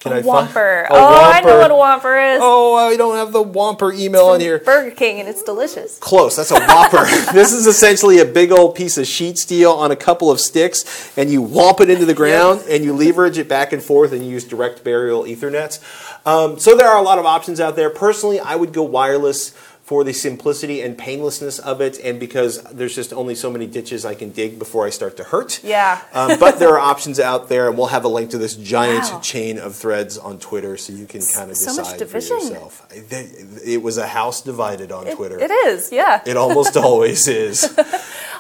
Can 0.06 0.14
I 0.14 0.22
find- 0.22 0.26
Whopper. 0.26 0.82
A 0.84 0.88
Oh, 0.94 1.32
I 1.34 1.42
know 1.42 1.58
what 1.58 1.72
a 1.72 1.76
Whopper 1.76 2.18
is. 2.18 2.40
Oh, 2.42 2.76
I 2.76 2.96
don't 2.96 3.16
have 3.16 3.32
the 3.32 3.42
Whopper 3.42 3.92
email 3.92 4.34
in 4.34 4.42
here. 4.42 4.60
Burger 4.60 4.92
King, 4.92 5.20
and 5.20 5.28
it's 5.28 5.42
delicious. 5.42 5.98
Close. 5.98 6.36
That's 6.36 6.52
a 6.52 6.60
Whopper. 6.60 7.06
this 7.34 7.52
is 7.52 7.66
essentially 7.66 8.20
a 8.20 8.26
big 8.26 8.52
old 8.52 8.76
piece 8.76 8.98
of 9.00 9.08
sheet 9.08 9.40
steel 9.40 9.72
on 9.72 9.90
a 9.90 9.96
couple 9.96 10.30
of 10.30 10.40
sticks, 10.40 11.12
and 11.18 11.32
you 11.32 11.42
whomp 11.42 11.82
it 11.82 11.90
into 11.90 12.06
the 12.06 12.14
ground, 12.14 12.64
and 12.70 12.84
you 12.84 12.94
leverage 12.94 13.38
it 13.40 13.50
back 13.50 13.74
and 13.74 13.82
forth, 13.82 14.12
and 14.12 14.24
you 14.24 14.30
use 14.30 14.44
direct 14.44 14.84
burial 14.84 15.24
Ethernets. 15.24 15.80
Um, 16.28 16.60
so 16.60 16.78
there 16.78 16.88
are 16.88 16.98
a 16.98 17.02
lot 17.02 17.18
of 17.18 17.26
options 17.26 17.60
out 17.60 17.76
there. 17.76 17.90
Personally, 17.90 18.40
I 18.40 18.56
would 18.56 18.74
go 18.74 18.84
wireless 18.84 19.54
for 19.86 20.04
the 20.04 20.14
simplicity 20.14 20.82
and 20.82 20.98
painlessness 20.98 21.60
of 21.60 21.80
it, 21.80 22.00
and 22.04 22.20
because 22.20 22.64
there's 22.64 22.96
just 22.96 23.14
only 23.14 23.36
so 23.36 23.52
many 23.52 23.68
ditches 23.68 24.04
I 24.04 24.16
can 24.16 24.32
dig 24.32 24.58
before 24.58 24.84
I 24.88 24.90
start 24.90 25.16
to 25.18 25.24
hurt. 25.24 25.64
Yeah. 25.64 26.02
um, 26.12 26.40
but 26.40 26.58
there 26.58 26.70
are 26.70 26.80
options 26.80 27.20
out 27.20 27.50
there, 27.50 27.68
and 27.70 27.78
we'll 27.78 27.88
have 27.94 28.04
a 28.04 28.08
link 28.08 28.32
to 28.32 28.40
this 28.40 28.56
giant 28.56 29.04
Wow. 29.04 29.20
chain 29.20 29.60
of 29.60 29.76
threads 29.76 30.18
on 30.18 30.40
Twitter, 30.40 30.76
so 30.76 30.92
you 30.92 31.06
can 31.06 31.22
kind 31.22 31.52
of 31.52 31.58
so 31.58 31.76
decide 31.78 32.10
for 32.10 32.18
yourself. 32.18 32.88
It 32.92 33.84
was 33.84 34.00
a 34.00 34.08
house 34.08 34.42
divided 34.42 34.92
on 34.92 35.06
Twitter. 35.16 35.40
It 35.40 35.52
is, 35.52 35.92
yeah. 35.92 36.22
It 36.26 36.36
almost 36.36 36.76
always 36.86 37.28
is. 37.28 37.72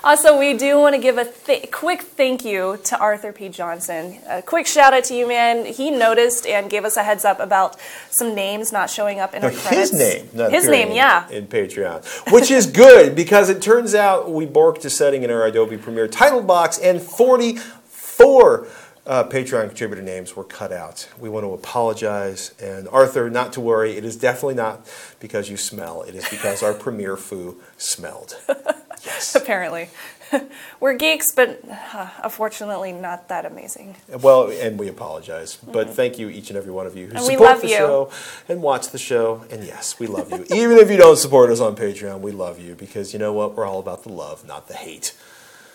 Also, 0.05 0.37
we 0.37 0.53
do 0.53 0.79
want 0.79 0.93
to 0.93 1.01
give 1.01 1.17
a 1.17 1.25
th- 1.25 1.71
quick 1.71 2.03
thank 2.03 2.45
you 2.45 2.79
to 2.83 2.95
Arthur 2.99 3.33
P. 3.33 3.49
Johnson. 3.49 4.19
A 4.29 4.39
quick 4.43 4.67
shout 4.67 4.93
out 4.93 5.03
to 5.05 5.15
you, 5.15 5.27
man. 5.27 5.65
He 5.65 5.89
noticed 5.89 6.45
and 6.45 6.69
gave 6.69 6.85
us 6.85 6.95
a 6.95 7.01
heads 7.01 7.25
up 7.25 7.39
about 7.39 7.77
some 8.11 8.35
names 8.35 8.71
not 8.71 8.91
showing 8.91 9.19
up 9.19 9.33
in 9.33 9.43
our 9.43 9.49
credits. 9.49 9.89
His 9.89 9.93
name, 9.93 10.51
His 10.51 10.67
name, 10.67 10.91
yeah. 10.91 11.27
in 11.29 11.47
Patreon, 11.47 12.31
which 12.31 12.51
is 12.51 12.67
good 12.67 13.15
because 13.15 13.49
it 13.49 13.63
turns 13.63 13.95
out 13.95 14.29
we 14.29 14.45
borked 14.45 14.85
a 14.85 14.91
setting 14.91 15.23
in 15.23 15.31
our 15.31 15.43
Adobe 15.47 15.75
Premiere 15.75 16.07
title 16.07 16.43
box, 16.43 16.77
and 16.77 17.01
44 17.01 18.67
uh, 19.07 19.23
Patreon 19.23 19.69
contributor 19.69 20.03
names 20.03 20.35
were 20.35 20.43
cut 20.43 20.71
out. 20.71 21.09
We 21.19 21.29
want 21.29 21.45
to 21.45 21.53
apologize, 21.53 22.53
and 22.61 22.87
Arthur, 22.89 23.31
not 23.31 23.53
to 23.53 23.61
worry. 23.61 23.97
It 23.97 24.05
is 24.05 24.15
definitely 24.15 24.53
not 24.53 24.87
because 25.19 25.49
you 25.49 25.57
smell. 25.57 26.03
It 26.03 26.13
is 26.13 26.29
because 26.29 26.61
our 26.61 26.75
Premiere 26.75 27.17
foo 27.17 27.59
smelled. 27.77 28.35
Yes. 29.05 29.35
Apparently. 29.41 29.89
We're 30.79 30.95
geeks, 30.95 31.31
but 31.31 31.61
uh, 31.69 32.09
unfortunately 32.23 32.91
not 32.91 33.29
that 33.29 33.45
amazing. 33.45 33.95
Well, 34.09 34.49
and 34.51 34.77
we 34.79 34.87
apologize, 34.87 35.55
but 35.55 35.91
thank 35.91 36.17
you 36.17 36.29
each 36.29 36.49
and 36.49 36.57
every 36.57 36.71
one 36.71 36.87
of 36.87 36.97
you 36.97 37.05
who 37.07 37.13
Mm-hmm. 37.13 37.17
And 37.17 37.25
support 37.25 37.61
the 37.61 37.67
you. 37.69 37.75
show 37.75 38.09
and 38.49 38.61
watch 38.61 38.89
the 38.89 38.97
show. 38.97 39.45
And 39.51 39.63
yes, 39.63 39.99
we 39.99 40.07
love 40.07 40.31
you. 40.31 40.43
Even 40.55 40.77
if 40.77 40.89
you 40.89 40.97
don't 40.97 41.17
support 41.17 41.49
us 41.51 41.59
on 41.59 41.75
Patreon, 41.75 42.21
we 42.21 42.31
love 42.31 42.59
you 42.59 42.73
because 42.75 43.13
you 43.13 43.19
know 43.19 43.31
what? 43.33 43.55
We're 43.55 43.65
all 43.65 43.79
about 43.79 44.03
the 44.03 44.09
love, 44.11 44.45
not 44.47 44.67
the 44.67 44.73
hate. 44.73 45.15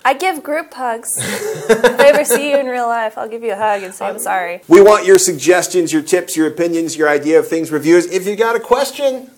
I 0.05 0.15
give 0.15 0.43
group 0.43 0.73
hugs. 0.75 1.17
if 1.19 1.85
I 2.01 2.09
ever 2.09 2.25
see 2.25 2.51
you 2.51 2.59
in 2.59 2.67
real 2.67 2.87
life, 2.87 3.19
I'll 3.19 3.29
give 3.29 3.43
you 3.45 3.53
a 3.53 3.57
hug 3.57 3.83
and 3.83 3.93
say 3.95 4.07
I'm 4.07 4.19
sorry. 4.19 4.63
We 4.67 4.81
want 4.81 5.05
your 5.07 5.19
suggestions, 5.19 5.93
your 5.93 6.03
tips, 6.03 6.37
your 6.37 6.47
opinions, 6.47 6.97
your 6.97 7.09
idea 7.09 7.39
of 7.39 7.47
things, 7.47 7.71
reviews. 7.71 8.07
If 8.07 8.27
you 8.27 8.35
got 8.35 8.57
a 8.57 8.61
question 8.61 9.31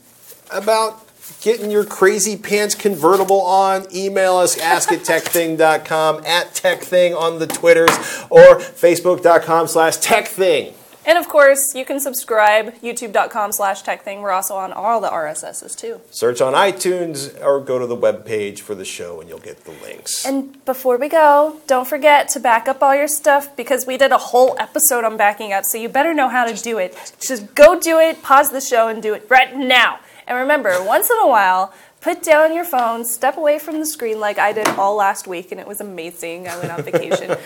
about 0.53 1.02
getting 1.41 1.71
your 1.71 1.85
crazy 1.85 2.37
pants 2.37 2.75
convertible 2.75 3.41
on, 3.43 3.87
email 3.95 4.37
us, 4.37 4.59
ask 4.59 4.93
at 4.93 5.01
tekthing.com, 5.01 6.25
at 6.25 6.55
tekthing 6.55 7.17
on 7.19 7.39
the 7.39 7.47
Twitters, 7.47 7.91
or 8.31 8.59
facebook.com 8.59 9.67
slash 9.69 9.99
tekthing. 9.99 10.75
And 11.05 11.19
of 11.19 11.29
course, 11.29 11.75
you 11.75 11.85
can 11.85 11.99
subscribe, 11.99 12.75
youtube.com 12.81 13.51
slash 13.53 13.83
tekthing. 13.83 14.23
We're 14.23 14.31
also 14.31 14.55
on 14.55 14.73
all 14.73 15.01
the 15.01 15.09
RSSs 15.09 15.77
too. 15.77 16.01
Search 16.11 16.41
on 16.41 16.53
iTunes 16.53 17.37
or 17.45 17.61
go 17.61 17.79
to 17.81 17.87
the 17.87 17.97
webpage 17.97 18.61
for 18.61 18.77
the 18.77 18.85
show 18.85 19.21
and 19.21 19.29
you'll 19.29 19.41
get 19.41 19.65
the 19.65 19.73
links. 19.83 20.25
And 20.25 20.65
before 20.65 20.99
we 20.99 21.09
go, 21.09 21.61
don't 21.67 21.89
forget 21.89 22.29
to 22.31 22.41
back 22.41 22.69
up 22.69 22.83
all 22.83 22.95
your 22.95 23.09
stuff 23.09 23.57
because 23.57 23.85
we 23.85 23.97
did 23.97 24.13
a 24.13 24.19
whole 24.19 24.55
episode 24.61 25.05
on 25.05 25.17
backing 25.17 25.53
up, 25.53 25.65
so 25.65 25.77
you 25.77 25.89
better 25.89 26.15
know 26.15 26.29
how 26.29 26.45
to 26.45 26.55
do 26.55 26.79
it. 26.79 27.15
Just 27.21 27.53
go 27.57 27.81
do 27.81 27.99
it, 27.99 28.23
pause 28.23 28.51
the 28.51 28.61
show, 28.61 28.87
and 28.87 29.03
do 29.03 29.13
it 29.13 29.27
right 29.29 29.57
now. 29.57 29.99
And 30.27 30.39
remember, 30.39 30.83
once 30.85 31.11
in 31.11 31.19
a 31.19 31.29
while, 31.29 31.73
put 32.03 32.21
down 32.21 32.53
your 32.53 32.65
phone, 32.65 33.05
step 33.05 33.37
away 33.37 33.61
from 33.61 33.79
the 33.79 33.87
screen 33.87 34.19
like 34.19 34.37
I 34.37 34.53
did 34.53 34.67
all 34.71 34.97
last 34.97 35.29
week, 35.29 35.53
and 35.53 35.61
it 35.61 35.67
was 35.67 35.81
amazing. 35.81 36.49
I 36.49 36.59
went 36.59 36.73
on 36.73 36.83
vacation. 36.83 37.37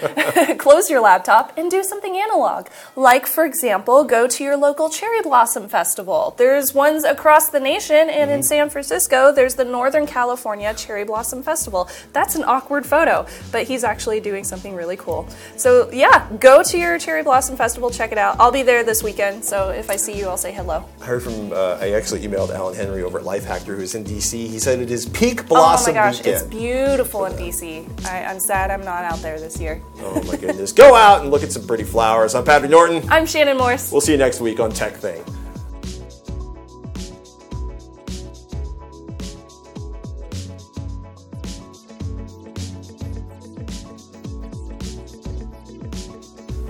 Close 0.58 0.88
your 0.88 1.00
laptop 1.00 1.56
and 1.58 1.70
do 1.70 1.84
something 1.84 2.16
analog. 2.16 2.68
Like, 2.96 3.26
for 3.26 3.44
example, 3.44 4.02
go 4.04 4.26
to 4.26 4.42
your 4.42 4.56
local 4.56 4.88
cherry 4.88 5.20
blossom 5.20 5.68
festival. 5.68 6.34
There's 6.38 6.72
ones 6.72 7.04
across 7.04 7.50
the 7.50 7.60
nation, 7.60 8.08
and 8.08 8.30
in 8.30 8.42
San 8.42 8.70
Francisco, 8.70 9.30
there's 9.30 9.56
the 9.56 9.64
Northern 9.64 10.06
California 10.06 10.72
Cherry 10.72 11.04
Blossom 11.04 11.42
Festival. 11.42 11.88
That's 12.14 12.34
an 12.34 12.44
awkward 12.44 12.86
photo, 12.86 13.26
but 13.52 13.64
he's 13.64 13.84
actually 13.84 14.20
doing 14.20 14.42
something 14.42 14.74
really 14.74 14.96
cool. 14.96 15.28
So, 15.56 15.90
yeah, 15.92 16.32
go 16.40 16.62
to 16.62 16.78
your 16.78 16.98
cherry 16.98 17.22
blossom 17.22 17.56
festival, 17.56 17.90
check 17.90 18.10
it 18.10 18.18
out. 18.18 18.36
I'll 18.40 18.52
be 18.52 18.62
there 18.62 18.82
this 18.82 19.02
weekend, 19.02 19.44
so 19.44 19.68
if 19.68 19.90
I 19.90 19.96
see 19.96 20.18
you, 20.18 20.28
I'll 20.28 20.38
say 20.38 20.52
hello. 20.52 20.88
I 21.02 21.04
heard 21.04 21.22
from, 21.22 21.52
uh, 21.52 21.76
I 21.78 21.90
actually 21.90 22.26
emailed 22.26 22.50
Alan 22.50 22.74
Henry 22.74 23.02
over 23.02 23.18
at 23.18 23.24
Lifehacker, 23.26 23.76
who's 23.76 23.94
in 23.94 24.02
DC. 24.02 24.45
He 24.48 24.58
said 24.58 24.80
it 24.80 24.90
is 24.90 25.06
peak 25.08 25.46
blossom 25.48 25.92
Oh 25.92 25.94
my 25.94 26.00
gosh, 26.06 26.18
weekend. 26.18 26.36
it's 26.36 26.42
beautiful 26.44 27.24
in 27.26 27.32
DC. 27.34 28.06
I, 28.06 28.24
I'm 28.24 28.40
sad 28.40 28.70
I'm 28.70 28.82
not 28.84 29.04
out 29.04 29.18
there 29.20 29.38
this 29.40 29.60
year. 29.60 29.82
oh 30.00 30.22
my 30.24 30.36
goodness. 30.36 30.72
Go 30.72 30.94
out 30.94 31.22
and 31.22 31.30
look 31.30 31.42
at 31.42 31.52
some 31.52 31.66
pretty 31.66 31.84
flowers. 31.84 32.34
I'm 32.34 32.44
Patrick 32.44 32.70
Norton. 32.70 33.02
I'm 33.10 33.26
Shannon 33.26 33.56
Morse. 33.58 33.90
We'll 33.92 34.00
see 34.00 34.12
you 34.12 34.18
next 34.18 34.40
week 34.40 34.60
on 34.60 34.70
TekThing. 34.72 35.24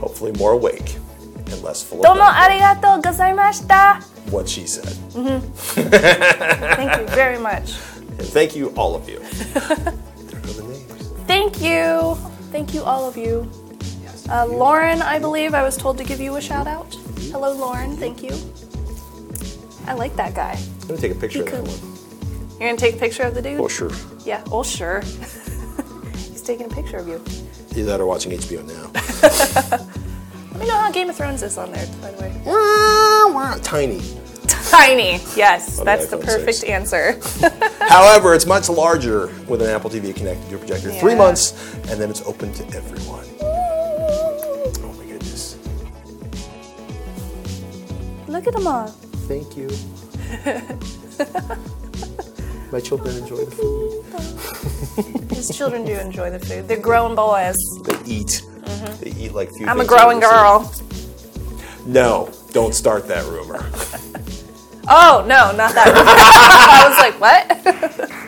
Hopefully 0.01 0.33
more 0.33 0.53
awake 0.53 0.97
and 1.37 1.63
less 1.63 1.83
full 1.83 1.99
of 1.99 2.05
Domo 2.05 2.21
nightmares. 2.25 2.61
arigato 2.61 3.03
gozaimashita. 3.03 4.16
What 4.31 4.49
she 4.49 4.67
said. 4.67 4.85
Thank 5.13 7.01
you 7.01 7.07
very 7.15 7.39
much. 7.39 7.77
And 8.19 8.27
thank 8.29 8.57
you, 8.57 8.71
all 8.77 8.95
of 8.95 9.09
you. 9.09 9.19
there 9.19 10.41
are 10.41 10.53
the 10.55 10.63
names. 10.63 11.09
Thank 11.27 11.61
you. 11.61 12.15
Thank 12.51 12.73
you, 12.73 12.83
all 12.83 13.07
of 13.07 13.17
you. 13.17 13.51
Uh, 14.31 14.47
Lauren, 14.47 15.03
I 15.03 15.19
believe 15.19 15.53
I 15.55 15.63
was 15.63 15.77
told 15.77 15.99
to 15.99 16.05
give 16.05 16.19
you 16.21 16.37
a 16.37 16.41
shout 16.41 16.67
out. 16.67 16.95
Hello, 17.31 17.53
Lauren. 17.53 17.97
Thank 17.97 18.23
you. 18.23 18.35
I 19.87 19.93
like 19.93 20.17
that 20.17 20.35
guy. 20.35 20.53
I'm 20.81 20.89
going 20.89 21.01
to 21.01 21.09
take 21.09 21.17
a 21.17 21.21
picture 21.21 21.43
of 21.43 21.51
that 21.51 21.63
one. 21.63 21.97
You're 22.59 22.71
gonna 22.71 22.79
take 22.79 22.95
a 22.95 22.99
picture 22.99 23.23
of 23.25 23.35
the 23.35 23.43
dude? 23.43 23.61
Oh, 23.61 23.69
sure. 23.69 23.91
Yeah. 24.25 24.43
Oh, 24.51 24.63
sure. 24.63 25.01
He's 26.15 26.41
taking 26.41 26.67
a 26.67 26.75
picture 26.75 26.97
of 26.97 27.07
you. 27.07 27.23
Either 27.73 27.85
that 27.85 28.01
or 28.01 28.07
watching 28.07 28.33
HBO 28.33 28.65
now. 28.67 28.91
Let 30.53 30.61
me 30.61 30.67
know 30.67 30.79
how 30.79 30.91
Game 30.91 31.11
of 31.11 31.17
Thrones 31.17 31.43
is 31.43 31.59
on 31.59 31.71
there, 31.71 31.87
by 32.01 32.13
the 32.13 32.23
way. 32.23 32.33
Wah, 33.37 33.53
wah, 33.53 33.59
Tiny. 33.63 34.01
Tiny. 34.47 35.21
Yes, 35.37 35.79
On 35.79 35.85
that's 35.85 36.07
the 36.07 36.17
perfect 36.17 36.57
6. 36.57 36.71
answer. 36.71 37.21
However, 37.81 38.35
it's 38.35 38.47
much 38.47 38.71
larger 38.71 39.27
with 39.47 39.61
an 39.61 39.69
Apple 39.69 39.91
TV 39.91 40.17
connected 40.17 40.49
to 40.49 40.55
a 40.55 40.59
projector. 40.59 40.91
Three 40.91 41.15
months, 41.15 41.53
and 41.91 42.01
then 42.01 42.09
it's 42.09 42.23
open 42.23 42.51
to 42.55 42.65
everyone. 42.75 43.27
Oh 43.43 44.95
my 44.97 45.05
goodness. 45.05 45.59
Look 48.27 48.47
at 48.47 48.55
them 48.55 48.67
all. 48.67 48.87
Thank 49.29 49.55
you. 49.55 49.69
my 52.73 52.81
children 52.81 53.19
enjoy 53.19 53.45
the 53.45 53.51
food. 53.51 54.03
His 55.37 55.55
children 55.55 55.85
do 55.85 55.93
enjoy 55.93 56.31
the 56.31 56.39
food. 56.39 56.69
They're 56.69 56.81
grown 56.81 57.15
boys. 57.15 57.59
They 57.85 57.99
eat. 58.07 58.41
Mm-hmm. 58.63 59.05
They 59.05 59.11
eat 59.27 59.35
like 59.35 59.51
few 59.51 59.67
I'm 59.67 59.81
a 59.81 59.85
growing 59.85 60.21
girl. 60.21 60.73
No, 61.85 62.33
don't 62.53 62.75
start 62.75 63.07
that 63.09 63.25
rumor. 63.27 63.71
Oh, 64.89 65.25
no, 65.27 65.51
not 65.51 65.75
that. 65.75 65.89
rumor. 65.89 66.05
I 66.79 66.87
was 66.87 66.97
like, 66.97 67.21
what? 67.21 68.23